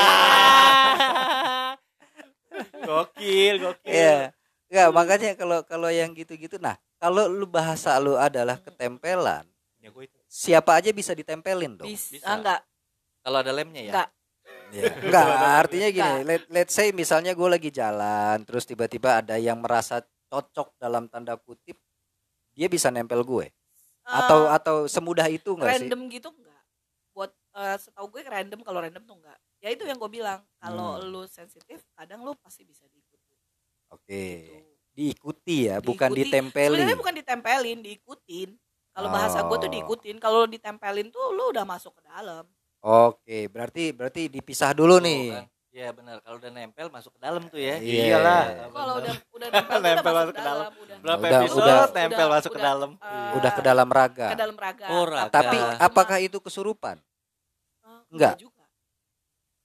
Gokil, 2.87 3.55
gokil. 3.59 3.91
Iya. 3.91 4.31
Enggak, 4.71 4.89
makanya 4.95 5.31
kalau 5.35 5.59
kalau 5.67 5.91
yang 5.91 6.15
gitu-gitu 6.15 6.63
nah, 6.63 6.79
kalau 7.03 7.27
lu 7.27 7.45
bahasa 7.45 7.99
lu 7.99 8.15
adalah 8.15 8.59
ketempelan, 8.63 9.43
Ya 9.83 9.91
gue 9.91 10.05
itu. 10.07 10.17
siapa 10.31 10.79
aja 10.79 10.95
bisa 10.95 11.11
ditempelin 11.13 11.75
dong. 11.75 11.91
bisa 11.91 12.15
Bisa. 12.15 12.27
enggak 12.31 12.61
kalau 13.21 13.43
ada 13.43 13.51
lemnya 13.51 13.83
ya 13.83 13.91
enggak 13.93 14.09
Iya. 14.75 14.91
Enggak, 15.07 15.27
artinya 15.65 15.89
gini, 15.89 16.15
let, 16.27 16.43
let's 16.51 16.75
say 16.75 16.91
misalnya 16.91 17.31
gue 17.33 17.47
lagi 17.47 17.71
jalan, 17.71 18.43
terus 18.43 18.67
tiba-tiba 18.67 19.23
ada 19.23 19.39
yang 19.39 19.63
merasa 19.63 20.03
cocok 20.35 20.75
dalam 20.77 21.07
tanda 21.07 21.39
kutip, 21.39 21.79
dia 22.51 22.67
bisa 22.67 22.91
nempel 22.91 23.23
gue. 23.23 23.47
Atau 24.03 24.45
Eh, 24.45 24.51
atau 24.51 24.77
semudah 24.85 25.31
itu 25.31 25.55
enggak 25.55 25.79
sih? 25.79 25.87
random 25.87 26.01
gitu 26.11 26.29
enggak 26.29 26.63
buat 27.15 27.31
eh, 27.55 27.77
setahu 27.79 28.11
gue 28.11 28.21
random 28.27 28.61
kalau 28.61 28.83
random 28.83 29.01
tuh 29.01 29.17
enggak 29.17 29.39
ya 29.59 29.71
itu 29.71 29.87
yang 29.87 29.97
gue 29.97 30.11
bilang 30.11 30.43
kalau 30.59 30.99
Hmm. 30.99 31.09
lu 31.09 31.23
sensitif 31.25 31.87
kadang 31.95 32.21
lu 32.21 32.35
pasti 32.37 32.63
bisa 32.63 32.85
diikuti 32.85 33.39
Oke. 33.89 34.25
gitu. 34.43 34.55
Diikuti 34.93 35.57
ya, 35.67 35.79
bukan 35.81 36.11
Diikuti. 36.11 36.31
ditempelin. 36.31 36.71
sebenarnya 36.75 36.99
bukan 36.99 37.15
ditempelin 37.17 37.79
diikutin 37.81 38.51
kalau 38.93 39.09
bahasa 39.09 39.43
gue 39.43 39.57
tuh 39.57 39.67
Oh. 39.67 39.75
diikutin 39.75 40.17
kalau 40.19 40.45
ditempelin 40.45 41.09
tuh 41.09 41.33
lu 41.33 41.51
udah 41.51 41.65
masuk 41.65 41.95
ke 41.95 42.03
dalam 42.05 42.45
Oke, 42.85 43.49
berarti 43.49 43.91
berarti 43.91 44.29
dipisah 44.29 44.71
dulu 44.71 45.01
Tuh, 45.01 45.07
nih. 45.09 45.25
kan. 45.33 45.45
Iya 45.75 45.91
benar 45.91 46.23
kalau 46.23 46.39
udah 46.39 46.51
nempel 46.51 46.87
masuk 46.87 47.11
ke 47.13 47.21
dalam 47.21 47.43
tuh 47.45 47.59
ya 47.59 47.77
Iya. 47.77 48.15
Iyalah. 48.15 48.43
kalau 48.71 48.95
udah 48.97 49.15
udah 49.29 49.49
nempel, 49.55 49.75
tuh 49.75 49.83
Nempel 49.83 50.07
udah 50.07 50.23
masuk 50.23 50.31
ke 50.33 50.45
dalam. 50.45 50.71
udah 50.73 50.97
Berapa 51.03 51.19
Udah- 51.21 51.41
episode 51.43 51.59
udah- 51.61 51.91
nempel 51.93 52.29
masuk 52.31 52.53
ke 52.55 52.61
dalam. 52.63 52.91
eh, 52.95 53.33
Udah 53.35 53.51
ke 53.51 53.61
dalam 53.61 53.89
raga. 53.91 54.27
ke 54.31 54.39
dalam 54.39 54.55
raga 54.57 54.87
Oh, 54.89 55.05
raga. 55.05 55.29
Tapi 55.29 55.59
cuma- 55.59 55.79
apakah 55.81 56.19
itu 56.19 56.39
kesurupan? 56.39 56.97
eh, 57.83 58.01
enggak? 58.09 58.39
juga 58.39 58.63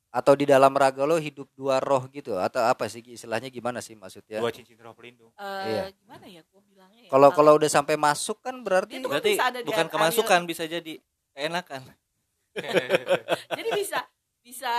Atau 0.09 0.33
di 0.33 0.41
dalam 0.43 0.73
raga 0.73 1.05
lo 1.05 1.15
hidup 1.15 1.45
dua 1.53 1.77
roh 1.77 2.09
gitu? 2.09 2.33
Atau 2.35 2.65
apa 2.65 2.89
sih 2.89 3.05
istilahnya 3.05 3.45
gimana 3.47 3.77
sih 3.77 3.93
maksudnya? 3.93 4.41
Dua 4.41 4.49
cincin 4.49 4.73
roh 4.75 4.97
pelindung. 4.97 5.29
Eh, 5.31 5.45
Iya. 5.69 5.83
gimana 5.93 6.25
ya 6.25 6.41
gue 6.41 6.61
bilangnya 6.65 7.05
ya 7.05 7.09
Kalau 7.13 7.29
kalau 7.29 7.53
udah 7.53 7.69
sampai 7.69 7.93
masuk 7.95 8.41
kan 8.41 8.57
berarti 8.57 8.97
Dia 8.97 9.05
tuh- 9.05 9.11
berarti 9.13 9.31
bisa 9.31 9.61
bukan 9.61 9.85
kemasukan 9.87 10.39
bisa 10.43 10.65
jadi 10.65 10.97
keenakan 11.31 11.93
jadi 13.53 13.69
bisa 13.71 13.99
bisa 14.41 14.73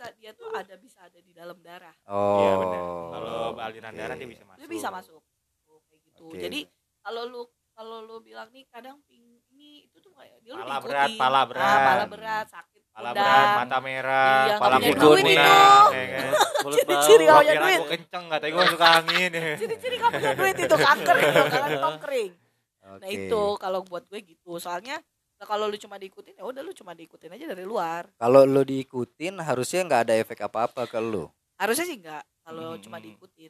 bisa 0.00 0.16
dia 0.16 0.32
tuh 0.32 0.48
ada 0.50 0.74
bisa 0.74 0.98
ada 1.04 1.20
di 1.20 1.28
dalam 1.30 1.60
darah 1.60 1.92
Oh. 2.08 2.40
Iya 2.40 2.52
benar. 2.56 2.82
Kalau 3.12 3.36
aliran 3.60 3.92
oke. 3.92 4.00
darah 4.00 4.16
dia 4.16 4.24
bisa 4.26 4.44
masuk. 4.46 4.58
dia 4.58 4.68
bisa 4.70 4.88
masuk 4.88 5.20
Oh, 5.68 5.78
kayak 5.84 6.00
gitu 6.02 6.22
Oke. 6.26 6.38
jadi 6.40 6.60
kalau 6.98 7.22
lu 7.26 7.42
kalau 7.70 7.96
lu 8.00 8.16
bilang 8.18 8.48
nih 8.48 8.64
kadang 8.66 8.96
ping 9.04 9.20
ini 9.46 9.84
itu 9.84 9.96
tuh 9.98 10.10
kayak 10.10 10.40
dia 10.40 10.50
lu 10.50 10.58
Pala 10.58 10.80
berat, 10.80 11.08
pala 11.14 11.42
berat. 11.44 11.68
Ah, 11.70 11.84
pala 11.86 12.06
berat 12.08 12.46
sakit 12.48 12.80
Pala 12.90 13.10
pundak. 13.10 13.22
berat, 13.22 13.48
mata 13.54 13.78
merah, 13.78 14.40
Iya, 14.42 14.56
pala 14.58 14.76
kuning, 14.78 14.96
duit 14.96 15.24
itu. 15.28 15.36
ya 15.36 16.04
kan. 16.10 16.32
mulut 16.64 16.76
Ciri-ciri 16.76 17.24
bau 17.24 17.30
kalau 17.30 17.40
punya 17.42 17.54
duit. 17.60 17.78
gua 17.78 17.88
kenceng, 17.90 18.24
katanya 18.26 18.50
gue 18.50 18.64
suka 18.66 18.86
angin. 18.94 19.30
ciri-ciri 19.60 19.96
kamu 19.96 20.12
punya 20.14 20.32
duit 20.34 20.56
itu 20.58 20.76
kanker 20.78 21.16
itu 21.18 21.42
kalau 21.46 21.68
tom 21.78 21.94
kering 22.00 22.32
Nah 22.80 22.96
Oke. 22.96 23.06
itu 23.12 23.42
kalau 23.56 23.80
buat 23.84 24.04
gue 24.06 24.20
gitu. 24.24 24.52
Soalnya 24.56 24.96
nah 25.40 25.48
kalau 25.48 25.64
lu 25.64 25.80
cuma 25.80 25.96
diikutin 25.96 26.36
ya 26.36 26.44
udah 26.44 26.60
lu 26.60 26.76
cuma 26.76 26.92
diikutin 26.92 27.32
aja 27.32 27.48
dari 27.48 27.64
luar. 27.64 28.12
Kalau 28.20 28.44
lu 28.44 28.60
diikutin 28.60 29.40
harusnya 29.40 29.80
nggak 29.88 30.02
ada 30.04 30.14
efek 30.20 30.36
apa-apa 30.44 30.84
ke 30.84 31.00
lu. 31.00 31.32
Harusnya 31.56 31.88
sih 31.88 31.96
enggak 31.96 32.20
kalau 32.44 32.76
Hmm. 32.76 32.82
cuma 32.84 33.00
diikutin. 33.00 33.48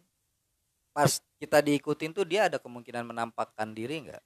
Pas 0.95 1.19
kita 1.37 1.59
diikutin 1.59 2.15
tuh 2.15 2.23
dia 2.23 2.47
ada 2.47 2.63
kemungkinan 2.63 3.03
menampakkan 3.03 3.75
diri 3.75 4.07
nggak? 4.07 4.23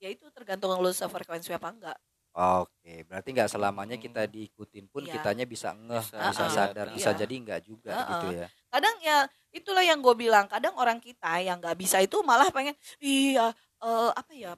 Ya 0.00 0.08
itu 0.08 0.24
tergantung 0.32 0.72
lu 0.80 0.88
sefrekuensi 0.88 1.52
apa 1.52 1.68
enggak. 1.68 1.98
Oke, 2.32 3.02
berarti 3.04 3.28
nggak 3.34 3.50
selamanya 3.50 3.96
Hmm. 3.98 4.04
kita 4.04 4.22
diikutin 4.24 4.84
pun 4.88 5.02
Iya. 5.04 5.18
kitanya 5.18 5.44
bisa 5.44 5.74
ngeh, 5.74 6.00
Bisa, 6.00 6.16
bisa, 6.32 6.44
uh-uh, 6.44 6.54
sadar, 6.54 6.86
iya. 6.88 6.94
bisa 6.94 7.10
jadi 7.12 7.34
nggak 7.34 7.60
juga 7.66 7.92
Uh-uh. 7.92 8.08
gitu 8.14 8.26
ya. 8.40 8.46
Kadang 8.68 8.96
ya 9.00 9.16
itulah 9.50 9.82
yang 9.82 9.98
gue 9.98 10.14
bilang. 10.14 10.46
Kadang 10.46 10.76
orang 10.78 10.96
kita 10.96 11.40
yang 11.42 11.58
nggak 11.58 11.76
bisa 11.76 11.98
itu 11.98 12.20
malah 12.22 12.48
pengen 12.48 12.72
iya 13.02 13.52
eh, 13.80 14.10
apa 14.12 14.32
ya 14.32 14.54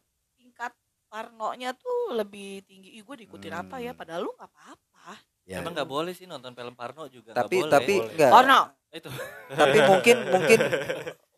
parnonya 1.10 1.74
tuh 1.74 2.14
lebih 2.14 2.62
tinggi. 2.62 2.94
Ih 2.94 3.02
gue 3.02 3.16
diikutin 3.20 3.50
apa 3.52 3.82
ya? 3.82 3.90
Hmm. 3.90 3.98
Padahal 3.98 4.22
lu 4.22 4.32
nggak 4.32 4.46
apa-apa. 4.46 5.18
Ya. 5.42 5.58
Emang 5.58 5.74
nggak 5.74 5.90
boleh 5.90 6.14
sih 6.14 6.24
nonton 6.24 6.54
film 6.54 6.72
Parno 6.72 7.10
juga. 7.10 7.34
tapi 7.34 7.58
boleh. 7.58 7.72
tapi 7.74 7.94
Boleh. 7.98 8.10
enggak. 8.14 8.30
Porno. 8.30 8.60
itu 8.90 9.06
Tapi 9.50 9.78
mungkin 9.84 10.16
mungkin 10.30 10.58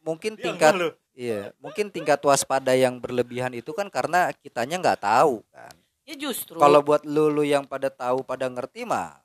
mungkin 0.02 0.32
Dia 0.36 0.42
tingkat 0.48 0.72
lu. 0.72 0.88
iya, 1.12 1.40
mungkin 1.56 1.88
tingkat 1.88 2.20
waspada 2.20 2.72
yang 2.72 2.96
berlebihan 2.96 3.52
itu 3.52 3.72
kan 3.72 3.88
karena 3.88 4.32
kitanya 4.34 4.76
nggak 4.76 5.00
tahu 5.00 5.40
kan. 5.48 5.72
Ya 6.04 6.16
justru. 6.18 6.56
Kalau 6.56 6.80
buat 6.82 7.04
lu 7.04 7.28
lu 7.28 7.44
yang 7.44 7.64
pada 7.64 7.88
tahu 7.88 8.20
pada 8.20 8.48
ngerti 8.48 8.82
mah 8.84 9.20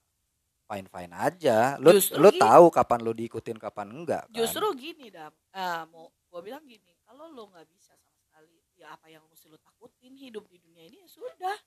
fine 0.68 0.88
fine 0.88 1.14
aja. 1.16 1.76
Lu 1.80 1.90
Justru 1.90 2.20
lu 2.20 2.30
gini. 2.30 2.44
tahu 2.44 2.66
kapan 2.70 3.00
lu 3.02 3.12
diikutin 3.12 3.58
kapan 3.58 3.88
enggak 3.90 4.24
kan. 4.30 4.36
Justru 4.36 4.68
gini 4.78 5.10
dam, 5.10 5.32
ah, 5.52 5.88
mau 5.90 6.12
gue 6.28 6.42
bilang 6.44 6.62
gini, 6.64 6.94
kalau 7.02 7.32
lo 7.32 7.50
nggak 7.50 7.66
bisa 7.66 7.97
ya 8.78 8.94
apa 8.94 9.10
yang 9.10 9.26
mesti 9.26 9.50
lo 9.50 9.58
takutin 9.58 10.14
hidup 10.14 10.46
di 10.48 10.62
dunia 10.62 10.86
ini 10.86 11.02
ya 11.02 11.10
sudah, 11.10 11.58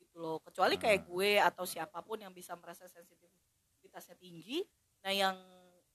gitu 0.00 0.16
loh. 0.16 0.40
Kecuali 0.40 0.80
kayak 0.80 1.04
Hmm. 1.04 1.08
gue 1.12 1.30
atau 1.36 1.64
siapa 1.64 2.00
pun 2.00 2.16
yang 2.16 2.32
bisa 2.32 2.56
merasa 2.56 2.88
sensitivitasnya 2.88 4.16
tinggi, 4.16 4.64
nah 5.04 5.12
yang 5.12 5.36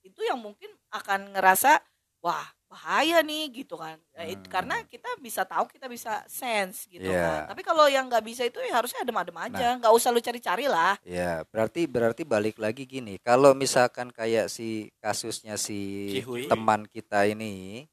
itu 0.00 0.22
yang 0.22 0.38
mungkin 0.38 0.70
akan 0.94 1.34
ngerasa 1.34 1.82
wah 2.22 2.46
bahaya 2.66 3.22
nih 3.22 3.62
gitu 3.62 3.78
kan, 3.78 3.94
Nah, 4.14 4.26
it- 4.26 4.42
Hmm. 4.42 4.50
karena 4.50 4.76
kita 4.82 5.06
bisa 5.22 5.46
tahu 5.46 5.70
kita 5.70 5.86
bisa 5.86 6.26
sense 6.26 6.90
gitu 6.90 7.06
Iya. 7.06 7.22
kan. 7.22 7.40
Tapi 7.54 7.62
kalau 7.62 7.86
yang 7.86 8.10
nggak 8.10 8.22
bisa 8.26 8.42
itu 8.42 8.58
ya 8.58 8.74
harusnya 8.82 9.06
adem-adem 9.06 9.38
aja, 9.38 9.78
nggak 9.78 9.94
usah 9.94 10.10
lo 10.10 10.18
cari-cari 10.18 10.66
lah. 10.66 10.98
Ya, 11.06 11.46
berarti 11.46 11.86
berarti 11.86 12.26
balik 12.26 12.58
lagi 12.58 12.82
gini. 12.82 13.22
Kalau 13.22 13.54
misalkan 13.54 14.10
kayak 14.10 14.50
si 14.50 14.90
kasusnya 14.98 15.54
si 15.54 16.10
Cihui. 16.18 16.50
teman 16.50 16.90
kita 16.90 17.22
ini, 17.30 17.86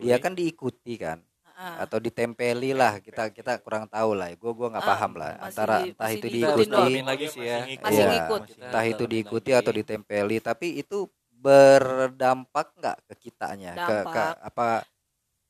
dia 0.00 0.16
kan 0.16 0.32
diikuti 0.32 0.96
kan 0.96 1.20
Atau 1.56 1.98
ditempeli 1.98 2.76
lah. 2.76 3.00
Kita 3.00 3.32
kita 3.32 3.58
kurang 3.64 3.88
tahu 3.88 4.12
lah. 4.12 4.28
Gue 4.36 4.52
gua 4.52 4.68
nggak 4.76 4.84
Ah, 4.84 4.90
paham 4.92 5.12
lah. 5.16 5.32
masih 5.40 5.44
Antara 5.48 5.74
di- 5.80 5.90
entah 5.96 6.10
itu 6.12 6.26
diikuti, 6.28 6.64
doang. 6.68 6.84
dalamin 6.84 7.06
lagi 7.08 7.26
sih 7.32 7.42
ya. 7.42 7.58
Masih 7.64 8.04
ngikut. 8.04 8.40
Kita 8.44 8.64
entah 8.68 8.84
itu 8.84 9.04
diikuti 9.08 9.50
atau 9.56 9.72
ditempeli. 9.72 10.36
Tapi 10.38 10.66
itu 10.78 10.98
berdampak 11.30 12.66
nggak 12.76 12.96
ke 13.08 13.14
kitanya? 13.28 13.72
Ke, 13.72 13.80
ke 13.80 13.92
Dampak. 14.04 14.34
apa? 14.40 14.66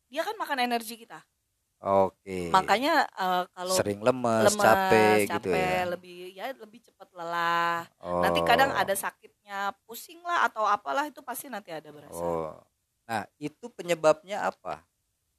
Dia 0.06 0.22
kan 0.22 0.34
makan 0.38 0.58
energi 0.62 0.94
kita. 0.94 1.18
Oke. 1.76 2.48
Makanya 2.54 3.04
eh, 3.04 3.42
kalau 3.52 3.74
sering 3.76 4.00
lemes, 4.00 4.48
lemas, 4.48 4.64
capek, 4.64 5.18
gitu 5.28 5.48
ya. 5.52 5.84
lebih 5.84 6.18
ya 6.32 6.44
lebih 6.56 6.80
cepat 6.80 7.08
lelah. 7.12 7.84
Oh. 8.00 8.24
Nanti 8.24 8.40
kadang 8.48 8.72
ada 8.72 8.96
sakitnya, 8.96 9.76
pusing 9.84 10.24
lah 10.24 10.48
atau 10.48 10.64
apalah 10.64 11.04
itu 11.04 11.20
pasti 11.20 11.52
nanti 11.52 11.70
ada 11.74 11.92
berasa. 11.92 12.16
Oh. 12.16 12.56
Nah, 13.06 13.22
itu 13.36 13.68
penyebabnya 13.70 14.48
apa? 14.48 14.82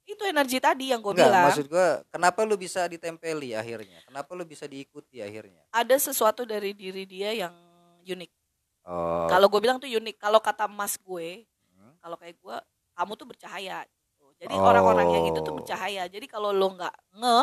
Itu 0.08 0.24
energi 0.24 0.56
tadi 0.56 0.88
yang 0.88 1.04
gue 1.04 1.12
bilang. 1.12 1.52
maksud 1.52 1.68
gua 1.68 2.00
kenapa 2.08 2.40
lu 2.48 2.56
bisa 2.56 2.88
ditempeli 2.88 3.52
akhirnya? 3.52 4.00
Kenapa 4.08 4.32
lu 4.32 4.48
bisa 4.48 4.64
diikuti 4.64 5.20
akhirnya? 5.20 5.68
Ada 5.68 6.00
sesuatu 6.00 6.48
dari 6.48 6.72
diri 6.72 7.04
dia 7.04 7.36
yang 7.36 7.52
unik. 8.02 8.30
Oh. 8.88 9.28
Kalau 9.28 9.52
gue 9.52 9.60
bilang 9.60 9.76
tuh 9.76 9.84
unik. 9.86 10.16
Kalau 10.16 10.40
kata 10.40 10.64
mas 10.64 10.96
gue, 10.96 11.44
Hmm. 11.76 11.92
kalau 12.00 12.16
kayak 12.16 12.40
gue, 12.40 12.56
kamu 12.96 13.12
tuh 13.14 13.26
bercahaya. 13.28 13.78
Gitu. 13.84 14.24
Jadi 14.40 14.54
Oh. 14.56 14.64
orang-orang 14.64 15.08
yang 15.12 15.24
itu 15.28 15.44
tuh 15.44 15.54
bercahaya. 15.60 16.08
Jadi 16.08 16.24
kalau 16.24 16.56
lo 16.56 16.72
nggak 16.72 16.94
nge, 17.12 17.40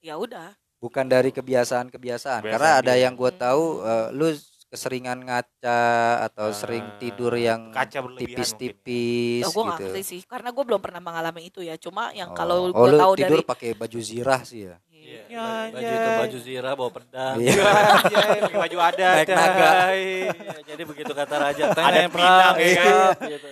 ya 0.00 0.16
udah. 0.16 0.56
bukan 0.76 1.08
dari 1.08 1.32
kebiasaan-kebiasaan. 1.32 2.40
Kebiasaan 2.40 2.52
Karena 2.56 2.70
ada 2.80 2.94
yang 2.96 3.12
gue 3.12 3.32
tahu 3.36 3.64
Hmm. 3.80 3.88
eh, 3.88 4.08
lu 4.16 4.28
keseringan 4.66 5.22
ngaca 5.22 5.82
atau 6.26 6.50
sering 6.50 6.82
Ah, 6.82 6.98
tidur 6.98 7.32
yang 7.38 7.70
ya. 7.70 7.86
tipis-tipis 8.18 9.46
Oh, 9.46 9.52
gue 9.54 9.62
nggak 9.62 9.78
gitu. 9.78 9.86
ngerti 9.94 10.02
sih, 10.02 10.20
karena 10.26 10.50
gue 10.50 10.64
belum 10.66 10.80
pernah 10.82 11.00
mengalami 11.00 11.48
itu 11.48 11.62
ya. 11.62 11.78
Cuma 11.78 12.10
yang 12.12 12.34
Oh. 12.34 12.36
kalau 12.36 12.70
oh, 12.70 12.84
gue 12.84 12.90
lu 12.92 12.98
tahu 12.98 13.12
tidur 13.14 13.40
dari 13.40 13.46
pakai 13.46 13.68
baju 13.78 13.98
zirah 14.02 14.40
sih 14.42 14.66
ya. 14.68 14.76
Iya, 15.06 15.22
Ya, 15.28 15.46
baju 15.70 15.86
itu 15.86 16.10
baju 16.18 16.38
zira 16.40 16.70
bawa 16.72 16.90
pedang. 16.90 17.36
Iya. 17.38 17.62
Pakai 18.42 18.58
baju 18.58 18.76
adat. 18.82 19.14
Naik 19.16 19.30
naga. 19.30 19.70
Iya, 19.94 20.30
jadi 20.66 20.82
begitu 20.82 21.12
kata 21.12 21.34
raja, 21.38 21.62
Ada 21.68 21.76
teng 21.76 22.10
perang 22.10 22.10
pinang, 22.10 22.54
ya 22.58 22.66
iya. 22.66 22.82
kan? 22.82 23.28
gitu. 23.28 23.48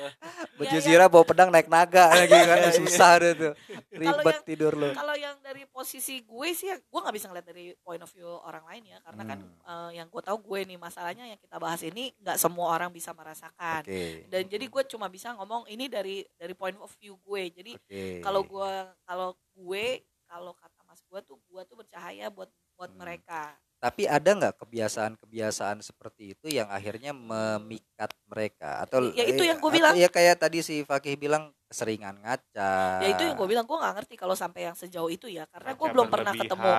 Baju 0.55 0.71
iya. 0.73 0.83
zirah 0.83 1.07
bawa 1.07 1.25
pedang 1.25 1.49
naik 1.49 1.67
naga 1.67 2.05
lagi 2.19 2.35
kan 2.35 2.59
Iya, 2.61 2.71
susah 2.75 3.13
deh 3.17 3.33
tuh. 3.35 3.53
Ribet 3.89 4.27
yang- 4.35 4.45
tidur 4.45 4.73
lu. 4.75 4.91
kalau 4.91 5.15
yang 5.15 5.39
dari 5.39 5.63
posisi 5.65 6.19
gue 6.21 6.49
sih 6.51 6.67
ya, 6.67 6.77
gue 6.77 7.01
nggak 7.01 7.15
bisa 7.15 7.27
ngeliat 7.27 7.47
dari 7.47 7.65
point 7.79 7.99
of 7.99 8.11
view 8.11 8.27
orang 8.27 8.65
lain 8.65 8.83
ya 8.89 8.99
karena 9.01 9.23
kan 9.25 9.39
Hmm. 9.39 9.91
eh, 9.91 9.91
yang 9.97 10.07
gue 10.07 10.19
tahu 10.21 10.39
gue 10.41 10.61
nih 10.65 10.77
masalahnya 10.77 11.25
yang 11.27 11.37
kita 11.37 11.57
bahas 11.57 11.79
ini 11.81 12.11
nggak 12.17 12.35
semua 12.37 12.71
orang 12.71 12.89
bisa 12.89 13.11
merasakan 13.13 13.83
dan 14.25 14.43
jadi 14.45 14.65
gue 14.65 14.83
cuma 14.87 15.07
bisa 15.07 15.31
ngomong 15.33 15.67
ini 15.67 15.87
dari 15.87 16.23
dari 16.33 16.53
point 16.53 16.75
of 16.77 16.91
view 16.97 17.15
gue 17.21 17.43
jadi 17.53 17.73
kalau 18.19 18.43
gue 18.43 18.71
kalau 19.05 19.29
gue 19.53 19.87
kalau 20.25 20.53
kata 20.53 20.74
mas 20.95 21.03
gue 21.03 21.21
tuh 21.21 21.43
gue 21.43 21.63
tuh 21.67 21.77
bercahaya 21.77 22.31
buat 22.31 22.47
buat 22.79 22.91
Hmm. 22.91 23.03
mereka 23.03 23.59
Tapi 23.77 24.09
ada 24.09 24.31
nggak 24.33 24.65
kebiasaan-kebiasaan 24.65 25.85
seperti 25.85 26.33
itu 26.33 26.49
yang 26.49 26.73
akhirnya 26.73 27.13
memikat 27.13 28.17
mereka 28.25 28.81
atau 28.81 29.13
Ya, 29.13 29.29
itu 29.29 29.45
eh, 29.45 29.53
yang 29.53 29.61
gua 29.61 29.69
atau 29.69 29.77
bilang. 29.77 29.93
Ya 29.93 30.09
kayak 30.09 30.41
tadi 30.41 30.65
si 30.65 30.81
Fakih 30.81 31.21
bilang 31.21 31.53
keseringan 31.69 32.17
ngaca. 32.17 33.05
ya 33.05 33.09
itu 33.13 33.21
yang 33.21 33.37
gue 33.37 33.45
bilang 33.45 33.67
gue 33.67 33.77
nggak 33.77 33.95
ngerti 33.99 34.15
kalau 34.17 34.33
sampai 34.33 34.71
yang 34.71 34.77
sejauh 34.79 35.11
itu 35.11 35.29
ya 35.29 35.45
karena 35.51 35.77
gue 35.77 35.89
belum 35.91 36.07
pernah 36.09 36.33
ketemu 36.33 36.71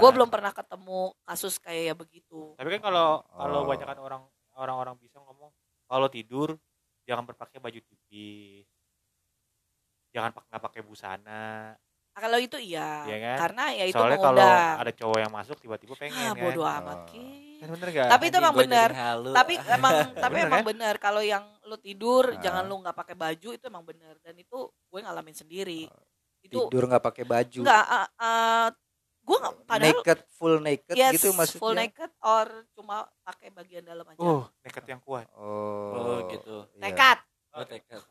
gue 0.00 0.10
belum 0.10 0.28
pernah 0.32 0.50
ketemu 0.50 1.00
kasus 1.22 1.54
kayak 1.60 1.82
ya 1.84 1.94
begitu 1.94 2.40
Tapi 2.58 2.68
kan 2.74 2.80
kalau 2.82 3.22
kalau 3.28 3.58
Oh. 3.62 3.68
banyak 3.68 3.86
orang 3.92 4.22
orang-orang 4.56 4.94
bisa 4.98 5.22
ngomong 5.22 5.52
kalau 5.86 6.08
tidur 6.08 6.56
jangan 7.06 7.22
berpakai 7.22 7.60
baju 7.60 7.78
tipis. 7.78 8.66
Jangan 10.10 10.34
pak 10.34 10.44
nggak 10.50 10.62
pakai 10.64 10.82
busana. 10.82 11.76
Nah, 12.12 12.20
kalau 12.20 12.36
itu 12.36 12.56
iya 12.56 13.08
Iya 13.08 13.16
kan? 13.18 13.36
karena 13.40 13.64
ya 13.72 13.84
itu 13.88 13.96
Soalnya 13.96 14.20
kalau 14.20 14.44
ada 14.76 14.92
cowok 14.92 15.18
yang 15.18 15.32
masuk 15.32 15.56
tiba-tiba 15.56 15.94
pengen 15.96 16.12
ah 16.14 16.30
kan. 16.30 16.42
bodo 16.44 16.60
Oh. 16.60 16.68
amat 16.70 16.98
Ki. 17.08 17.24
Kan 17.56 17.68
bener 17.72 17.88
gak? 17.88 18.08
Tapi 18.10 18.24
itu 18.26 18.36
emang 18.36 18.54
halu. 18.92 19.30
tapi 19.32 19.52
emang 19.56 19.92
tapi 20.20 20.34
Bener, 20.34 20.46
emang 20.46 20.60
kan? 20.60 20.68
benar 20.68 20.94
kalau 21.00 21.22
yang 21.22 21.44
lu 21.62 21.76
tidur 21.78 22.24
Ah. 22.28 22.38
jangan 22.38 22.64
lu 22.64 22.76
nggak 22.78 22.92
pakai 22.94 23.16
baju 23.16 23.48
itu 23.50 23.64
emang 23.64 23.80
benar 23.82 24.14
dan 24.20 24.34
itu 24.34 24.58
gue 24.68 24.98
ngalamin 25.00 25.32
sendiri 25.32 25.88
itu 26.42 26.58
tidur 26.60 26.84
nggak 26.84 27.00
pakai 27.02 27.24
baju. 27.24 27.60
nggak 27.64 27.84
uh, 27.88 28.08
uh, 28.18 28.66
gue 29.22 29.36
nggak 29.38 29.54
padahal 29.64 29.94
naked 29.96 30.18
full 30.28 30.56
naked 30.58 30.92
yes 30.92 31.12
gitu 31.14 31.28
maksudnya. 31.32 31.60
full 31.62 31.72
naked 31.72 32.10
or 32.20 32.46
cuma 32.72 32.96
pakai 33.22 33.48
bagian 33.48 33.82
dalam 33.82 34.04
aja 34.04 34.18
Oh, 34.18 34.44
nekat 34.60 34.84
yang 34.84 35.00
kuat. 35.00 35.30
Oh, 35.32 35.96
Oh, 35.96 36.18
gitu. 36.28 36.66
nekat 36.76 37.24
Oh, 37.52 37.62
tekad. 37.62 38.02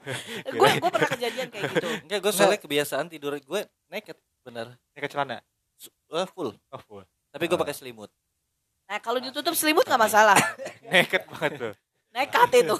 gue 0.56 0.68
gue 0.76 0.90
pernah 0.90 1.10
kejadian 1.10 1.48
kayak 1.48 1.64
gitu 1.72 1.88
Enggak, 2.04 2.18
gue 2.20 2.32
soalnya 2.32 2.58
kebiasaan 2.58 3.06
tidur 3.06 3.36
gue 3.36 3.60
naked 3.86 4.16
bener. 4.40 4.72
Nekat 4.92 5.10
celana. 5.10 5.36
Eh, 6.10 6.26
full. 6.32 6.56
Oh, 6.68 6.80
full. 6.80 7.04
Tapi 7.30 7.44
gue 7.44 7.56
Ah. 7.56 7.62
pakai 7.62 7.76
selimut. 7.76 8.10
nah 8.84 8.98
kalau 8.98 9.22
ditutup 9.22 9.54
selimut 9.54 9.86
nggak 9.86 10.02
masalah 10.02 10.34
Nekat 10.90 11.22
banget 11.24 11.52
tuh. 11.56 11.72
nekat 12.10 12.50
itu 12.58 12.76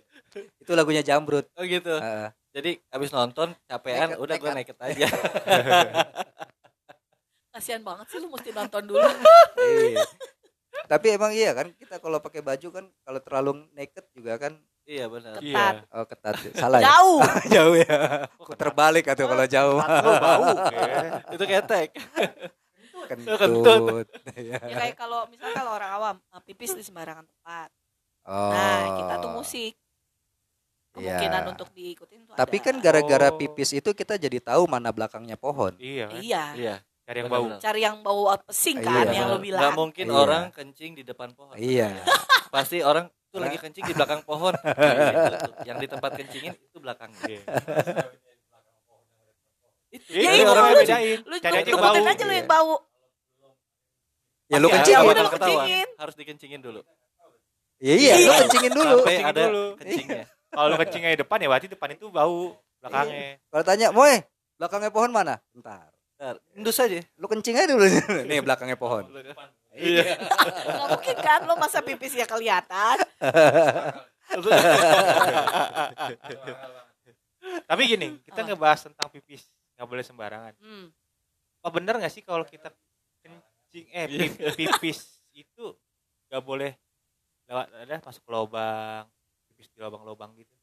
Itu 0.64 0.72
lagunya 0.72 1.02
Jambrut. 1.02 1.44
Oh 1.52 1.62
gitu. 1.62 1.92
Heeh. 1.92 2.28
Jadi 2.52 2.70
abis 2.88 3.10
nonton 3.10 3.52
capean, 3.64 4.12
Naked, 4.12 4.20
udah 4.20 4.36
gue 4.38 4.50
naked. 4.50 4.76
naked 4.76 4.78
aja. 4.80 5.06
kasihan 7.52 7.84
banget 7.84 8.06
sih 8.08 8.18
lu 8.18 8.28
mesti 8.28 8.50
nonton 8.50 8.82
dulu 8.86 9.04
Iya. 9.58 10.00
Tapi 10.88 11.06
emang 11.12 11.32
iya 11.32 11.52
kan 11.52 11.68
kita 11.76 12.00
kalau 12.00 12.16
pakai 12.18 12.40
baju 12.40 12.68
kan 12.72 12.84
kalau 13.04 13.20
terlalu 13.20 13.50
naked 13.72 14.04
juga 14.12 14.40
kan 14.40 14.56
iya 14.92 15.06
benar. 15.06 15.32
ketat 15.34 15.74
oh 15.88 16.04
ketat. 16.04 16.34
Salah 16.52 16.78
ya? 16.78 16.84
jauh 16.92 17.20
jauh 17.54 17.74
ya. 17.74 17.96
Aku 18.36 18.52
terbalik 18.52 19.08
atau 19.08 19.24
kalau 19.24 19.46
jauh. 19.46 19.80
Bau. 19.80 20.52
ya. 20.68 21.24
Itu 21.34 21.44
ketek. 21.46 21.88
Kentut. 23.02 24.06
Iya. 24.32 24.58
ya 24.62 24.76
kayak 24.78 24.94
kalau 24.94 25.26
misalnya 25.26 25.54
kalau 25.56 25.72
orang 25.72 25.90
awam 25.92 26.16
uh, 26.28 26.40
pipis 26.40 26.72
di 26.72 26.82
sembarangan 26.82 27.24
tempat 27.24 27.70
Oh. 28.22 28.54
nah 28.54 29.02
kita 29.02 29.14
tuh 29.18 29.34
musik 29.34 29.74
kemungkinan 30.94 31.42
Iya. 31.42 31.50
untuk 31.50 31.68
diikutin 31.74 32.18
tuh 32.22 32.38
Tapi 32.38 32.56
ada. 32.56 32.64
kan 32.64 32.74
gara-gara 32.78 33.28
Oh. 33.28 33.34
pipis 33.34 33.74
itu 33.74 33.90
kita 33.90 34.14
jadi 34.14 34.38
tahu 34.38 34.70
mana 34.70 34.94
belakangnya 34.94 35.34
pohon. 35.34 35.74
Iya. 35.74 36.06
kan? 36.06 36.20
iya 36.20 36.44
Iya. 36.54 36.74
Cari 37.02 37.18
yang 37.18 37.26
bau. 37.26 37.46
cari 37.58 37.80
yang 37.82 37.96
bau 37.98 38.22
pesing 38.46 38.78
Iya, 38.78 38.86
kan 38.86 39.04
yang 39.08 39.26
benar. 39.26 39.34
lo 39.34 39.38
bilang 39.42 39.60
Gak 39.60 39.74
mungkin 39.74 40.06
Iya. 40.06 40.14
orang 40.16 40.44
kencing 40.50 40.92
di 40.94 41.02
depan 41.02 41.34
pohon. 41.34 41.58
Iya. 41.58 41.98
Pasti 42.48 42.78
orang 42.78 43.10
tuh 43.32 43.40
lagi 43.40 43.56
kencing 43.56 43.84
di 43.84 43.94
belakang 43.94 44.20
pohon. 44.22 44.52
Gitu 44.62 45.36
tuh. 45.40 45.52
Yang 45.64 45.76
di 45.78 45.88
tempat 45.88 46.10
kencingin 46.14 46.52
itu 46.52 46.78
belakangnya. 46.78 47.24
Iya. 47.24 47.40
Iya, 49.92 50.20
Ya, 50.22 50.30
itu 50.30 50.40
itu 50.40 50.48
orang 50.48 50.64
lu- 50.64 50.80
bedain. 50.80 51.18
Lu 51.22 51.34
Cari 51.36 51.52
aja 51.54 51.62
lu 51.62 51.68
yang 51.68 51.76
bau. 51.78 51.92
ikutin 51.92 52.06
aja 52.08 52.22
lu 52.22 52.32
yang 52.32 52.48
bau. 52.48 52.74
Ya 54.48 54.56
lu 54.56 54.66
udah 54.68 54.80
bakal 54.84 55.14
lu 55.18 55.30
kencingin. 55.32 55.88
Harus 55.96 56.14
dikencingin 56.14 56.60
dulu. 56.60 56.80
Iya 57.76 57.94
iya, 57.94 58.12
lu 58.18 58.32
kencingin 58.38 58.72
dulu. 58.72 58.96
Sampai 59.00 59.16
ada 59.20 59.42
dulu. 59.42 59.64
kencingnya. 59.76 60.24
Kalau 60.48 60.66
lu 60.68 60.76
kencingnya 60.78 61.10
di 61.10 61.18
depan 61.18 61.36
ya 61.40 61.48
berarti 61.48 61.68
depan 61.68 61.88
itu 61.90 62.06
bau 62.08 62.40
belakangnya. 62.78 63.40
Kalau 63.48 63.64
tanya, 63.64 63.88
"Moy, 63.90 64.14
belakangnya 64.56 64.90
pohon 64.90 65.10
mana?" 65.10 65.34
Bentar. 65.50 65.88
Bentar, 66.12 66.34
Endus 66.52 66.76
aja. 66.76 67.00
Lu 67.16 67.26
kencing 67.26 67.56
aja 67.56 67.66
dulu. 67.68 67.84
Nih 68.28 68.40
belakangnya 68.40 68.76
pohon. 68.76 69.08
Iya. 69.72 70.20
Gak 70.20 70.88
mungkin 70.92 71.16
kan 71.18 71.40
lo 71.48 71.54
masa 71.56 71.80
pipisnya 71.80 72.28
kelihatan. 72.28 72.96
Tapi 77.68 77.82
gini, 77.84 78.20
kita 78.22 78.40
ngebahas 78.44 78.86
tentang 78.88 79.08
pipis 79.10 79.48
nggak 79.74 79.88
boleh 79.88 80.04
sembarangan. 80.04 80.54
Hmm. 80.62 80.92
Apa 81.62 81.68
bener 81.74 81.98
nggak 81.98 82.12
sih 82.12 82.22
kalau 82.22 82.46
kita 82.46 82.70
kencing 83.22 83.86
eh 83.90 84.06
pip- 84.08 84.54
pipis 84.54 85.18
itu 85.34 85.74
nggak 86.30 86.42
boleh 86.44 86.72
lewat 87.50 87.66
ada 87.72 87.98
masuk 88.04 88.22
ke 88.22 88.30
lubang, 88.30 89.04
pipis 89.50 89.68
di 89.72 89.78
lubang-lubang 89.80 90.30
gitu. 90.38 90.54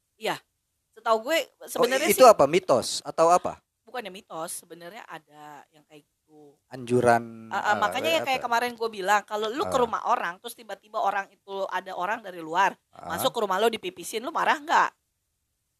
Setahu 0.90 1.30
gue 1.30 1.38
Oh, 1.62 1.68
sebenarnya 1.70 2.08
itu 2.10 2.24
sih 2.24 2.26
apa 2.26 2.44
mitos 2.50 2.98
atau 3.06 3.30
apa? 3.30 3.62
bukannya 3.86 4.14
mitos, 4.14 4.62
sebenarnya 4.62 5.02
ada 5.02 5.66
yang 5.74 5.82
kayak 5.82 6.06
gitu. 6.06 6.19
Anjuran. 6.68 7.50
Ah, 7.50 7.56
ah, 7.56 7.64
eh, 7.66 7.76
makanya 7.76 8.10
yang 8.12 8.24
kayak 8.24 8.38
apa? 8.38 8.46
kemarin 8.46 8.72
gue 8.72 8.88
bilang, 8.88 9.22
kalau 9.22 9.46
lu 9.46 9.64
ke 9.64 9.74
Ah. 9.74 9.82
rumah 9.82 10.02
orang 10.06 10.38
terus 10.38 10.54
tiba-tiba 10.54 10.98
orang 10.98 11.26
itu 11.28 11.66
ada 11.66 11.92
orang 11.92 12.20
dari 12.20 12.38
luar 12.38 12.78
Ah, 12.90 13.10
masuk 13.10 13.30
ke 13.30 13.40
rumah 13.40 13.56
lo 13.56 13.66
dipipisin, 13.66 14.20
lu 14.20 14.30
marah 14.30 14.54
nggak? 14.56 14.90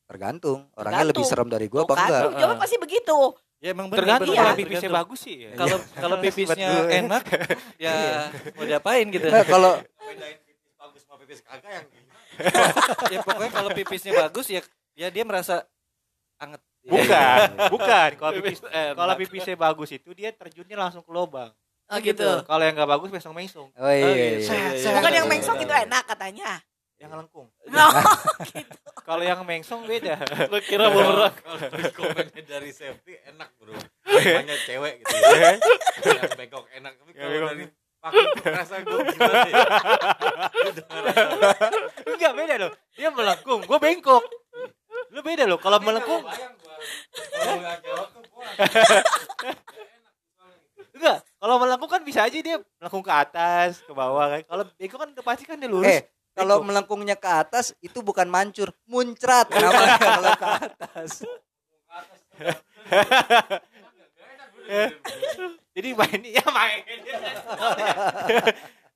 tergantung. 0.04 0.66
Orangnya 0.74 1.06
lebih 1.06 1.22
Tergantung. 1.22 1.30
serem 1.30 1.48
dari 1.48 1.66
gua 1.66 1.86
apa 1.86 1.94
enggak? 1.96 2.20
lu 2.20 2.30
jawab 2.36 2.56
pasti 2.58 2.76
begitu. 2.76 3.18
Ya 3.60 3.70
emang 3.70 3.86
bener, 3.86 4.02
Tergantung 4.02 4.26
Iya. 4.26 4.34
kalau 4.34 4.50
bener, 4.50 4.58
pipisnya 4.58 4.80
tergantung. 4.82 4.98
bagus 5.06 5.20
sih. 5.22 5.36
Ya. 5.40 5.50
Kalau 5.54 5.78
kalau 5.94 6.16
pipisnya 6.18 6.70
enak 6.98 7.22
ya 7.84 7.94
mau 8.50 8.64
diapain 8.64 9.06
gitu. 9.06 9.26
Nah, 9.28 9.44
kalau 9.46 9.72
bagus 10.80 11.00
sama 11.04 11.16
pipis 11.20 11.40
kagak 11.40 11.70
yang 11.70 11.86
ya 13.12 13.18
pokoknya 13.20 13.52
kalau 13.52 13.70
pipisnya 13.70 14.12
bagus 14.18 14.46
ya 14.48 14.60
ya 14.96 15.08
dia 15.08 15.22
merasa 15.22 15.62
anget. 16.38 16.58
Bukan, 16.86 17.38
bukan. 17.74 18.10
Kalau 18.16 18.32
pipis 18.40 18.60
kalau 18.68 19.14
pipisnya 19.20 19.56
bagus 19.56 19.90
itu 19.92 20.10
dia 20.16 20.32
terjunnya 20.32 20.76
langsung 20.80 21.04
ke 21.04 21.12
lubang. 21.12 21.52
Oh 21.90 21.98
gitu. 21.98 22.46
Kalau 22.46 22.62
yang 22.62 22.74
nggak 22.78 22.86
bagus 22.86 23.10
besok 23.10 23.34
mengsung, 23.34 23.68
Oh 23.74 23.90
iya. 23.90 24.06
Oh, 24.06 24.14
iya, 24.14 24.26
gitu. 24.38 24.54
iya. 24.54 24.68
Iya, 24.78 24.90
Bukan 24.94 25.10
iya, 25.10 25.18
yang 25.18 25.26
iya, 25.26 25.32
mengsok 25.34 25.56
iya. 25.58 25.64
itu 25.66 25.74
enak 25.90 26.04
katanya. 26.06 26.50
yang 27.00 27.08
ngelengkung. 27.16 27.48
No. 27.72 27.86
Kalau 29.08 29.24
yang 29.24 29.40
mengsong 29.42 29.88
beda. 29.88 30.20
Lu 30.52 30.60
kira 30.60 30.92
bumerang. 30.92 31.32
kalau 31.40 31.56
dari 31.72 31.88
komennya 31.96 32.42
dari 32.44 32.70
safety 32.70 33.16
enak 33.24 33.48
bro 33.56 33.72
namanya 34.04 34.56
cewek 34.68 35.00
gitu 35.00 35.16
ya 35.16 35.52
yang 36.04 36.32
bengkok 36.36 36.66
enak 36.76 36.92
tapi 37.00 37.10
kalau 37.16 37.48
dari 37.56 37.64
pakai 38.00 38.52
rasa 38.52 38.74
gue 38.84 39.00
gimana 39.16 39.48
ya 39.48 39.64
Enggak 42.04 42.32
beda 42.36 42.54
loh. 42.60 42.72
Dia 42.94 43.08
melengkung, 43.08 43.60
gue 43.64 43.78
bengkok. 43.80 44.22
Lu 45.10 45.20
beda 45.24 45.44
loh. 45.48 45.58
Kalau 45.58 45.80
melengkung 45.80 46.20
enggak. 50.94 51.18
Kalau 51.40 51.54
melengkung 51.56 51.90
kan 51.90 52.02
bisa 52.04 52.28
aja 52.28 52.38
dia 52.38 52.60
melengkung 52.80 53.04
ke 53.04 53.12
atas, 53.12 53.80
ke 53.80 53.92
bawah 53.92 54.36
kan. 54.36 54.40
Kalau 54.44 54.64
bengkok 54.76 54.98
kan 55.00 55.10
pasti 55.24 55.44
kan 55.48 55.56
dia 55.56 55.70
lurus. 55.70 55.88
Eh, 55.88 56.02
kalau 56.36 56.62
melengkungnya 56.62 57.16
ke 57.16 57.28
atas 57.28 57.72
itu 57.80 58.04
bukan 58.04 58.28
mancur, 58.28 58.70
muncrat 58.86 59.48
namanya 59.50 59.98
kalau 59.98 60.32
ke 60.36 60.46
atas. 60.46 61.24
Jadi 65.74 65.88
main 65.96 66.20
ya 66.22 66.44
main. 66.52 66.84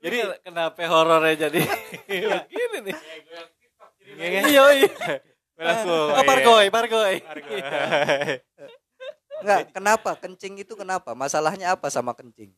Jadi 0.04 0.20
kenapa 0.44 0.84
horornya 0.84 1.48
jadi 1.48 1.64
begini 2.04 2.78
nih? 2.84 2.96
Iya 4.04 4.28
kan? 4.28 4.42
Iya 4.44 4.84
iya. 5.54 5.62
Melengkung. 5.62 6.08
Oh, 6.10 6.24
pargoy, 6.24 6.66
pargoy. 6.68 7.14
Pargoy. 7.20 7.60
Enggak, 9.36 9.60
kenapa? 9.70 10.10
Kencing 10.16 10.54
itu 10.58 10.72
kenapa? 10.72 11.12
Masalahnya 11.12 11.74
apa 11.74 11.88
sama 11.88 12.12
kencing? 12.12 12.54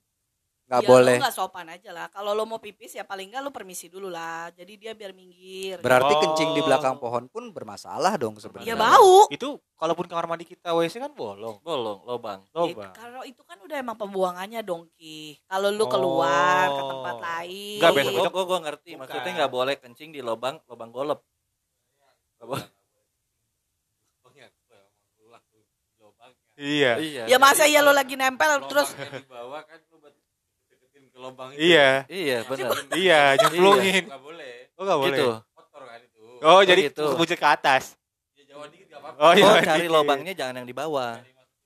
Enggak 0.67 0.83
Ya, 0.83 0.89
boleh. 0.89 1.17
Lu 1.17 1.23
gak 1.23 1.35
sopan 1.35 1.67
aja 1.69 1.91
lah. 1.91 2.11
Kalau 2.11 2.35
lo 2.35 2.43
mau 2.43 2.59
pipis 2.59 2.91
ya 2.93 3.07
paling 3.07 3.31
enggak 3.31 3.39
lu 3.39 3.55
permisi 3.55 3.87
dulu 3.87 4.07
lah. 4.07 4.51
Jadi 4.51 4.75
dia 4.75 4.93
biar 4.93 5.15
minggir. 5.15 5.79
Berarti 5.79 6.11
Oh. 6.11 6.19
kencing 6.21 6.55
di 6.55 6.61
belakang 6.61 6.99
pohon 6.99 7.27
pun 7.27 7.51
bermasalah 7.51 8.19
dong 8.19 8.35
sebenarnya. 8.35 8.67
Ya 8.67 8.75
bau. 8.75 9.31
Itu 9.31 9.63
kalaupun 9.75 10.07
kamar 10.07 10.27
mandi 10.27 10.43
kita 10.43 10.75
WC 10.75 10.99
kan 10.99 11.15
bolong. 11.15 11.63
Bolong, 11.63 12.03
lobang. 12.03 12.43
Lobang. 12.51 12.91
Eh, 12.91 12.95
Kalau 12.95 13.23
itu 13.23 13.43
kan 13.43 13.63
udah 13.63 13.79
emang 13.79 13.95
pembuangannya 13.95 14.59
dong 14.61 14.91
Ki. 14.93 15.39
Kalau 15.45 15.71
lu 15.71 15.87
keluar 15.87 16.67
ke 16.69 16.83
Oh. 16.83 16.91
tempat 16.93 17.15
lain. 17.17 17.79
Enggak, 17.79 17.93
besok- 17.95 18.33
gua, 18.33 18.45
gua, 18.45 18.59
ngerti. 18.61 18.91
Bukan. 18.93 19.01
Maksudnya 19.07 19.33
nggak 19.39 19.53
boleh 19.53 19.75
kencing 19.77 20.11
di 20.11 20.19
lobang, 20.19 20.59
lobang 20.67 20.91
golep. 20.91 21.23
Nggak 22.37 22.49
boleh. 22.49 22.67
Iya. 26.57 26.93
Iya. 26.97 27.23
Ya 27.27 27.37
masa 27.37 27.65
ya 27.65 27.81
lo 27.81 27.93
lagi 27.93 28.15
nempel 28.15 28.49
terus 28.65 28.91
Lubangnya 28.91 29.13
di 29.15 29.29
bawah 29.29 29.61
kan 29.63 29.79
lu 29.83 29.97
buat 29.99 30.15
deketin 30.67 31.05
ke 31.07 31.19
lubang 31.19 31.49
itu 31.51 31.61
Iya. 31.63 31.89
Iya, 32.07 32.39
benar. 32.45 32.71
Iya, 32.93 33.21
nyemplungin. 33.39 34.03
nggak 34.07 34.21
boleh 34.21 34.55
Oh, 34.73 34.83
enggak 34.83 34.99
boleh. 34.99 35.13
Gitu. 35.15 35.29
kotor 35.53 35.83
kan 35.83 36.01
itu 36.01 36.25
Oh, 36.43 36.61
jadi 36.63 36.81
gitu. 36.87 37.05
kebuncit 37.11 37.37
ke 37.37 37.49
atas. 37.51 37.85
ya 38.33 38.45
jauh 38.47 38.65
dikit 38.67 38.87
gak 38.89 39.01
apa-apa 39.01 39.21
Oh, 39.23 39.33
iya. 39.33 39.45
Oh, 39.47 39.57
cari 39.59 39.81
dikit. 39.83 39.93
lobangnya 39.93 40.33
jangan 40.35 40.55
yang 40.57 40.67
di 40.67 40.75
bawah. 40.75 41.13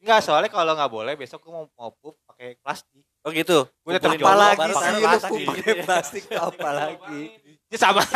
Enggak, 0.01 0.21
soalnya 0.21 0.49
kalau 0.49 0.73
nggak 0.73 0.89
boleh 0.89 1.13
besok 1.15 1.39
gua 1.41 1.53
mau 1.53 1.67
mau 1.77 1.91
pup 1.93 2.15
pakai 2.25 2.57
plastik. 2.57 3.03
Oh 3.21 3.31
gitu. 3.31 3.69
Gua 3.81 3.93
tetap 3.93 4.11
Kumpulin 4.11 4.25
Apa 4.25 4.33
Jomblo 4.33 4.41
lagi 4.41 4.57
baru 4.57 4.73
sih 4.73 4.81
pakai 4.81 4.91
lu 4.91 5.01
plastik. 5.03 5.29
pup 5.29 5.45
pakai 5.47 5.75
plastik 5.83 6.25
apa 6.43 6.69
lagi? 6.73 7.23
Ya 7.69 7.77
sama. 7.77 8.01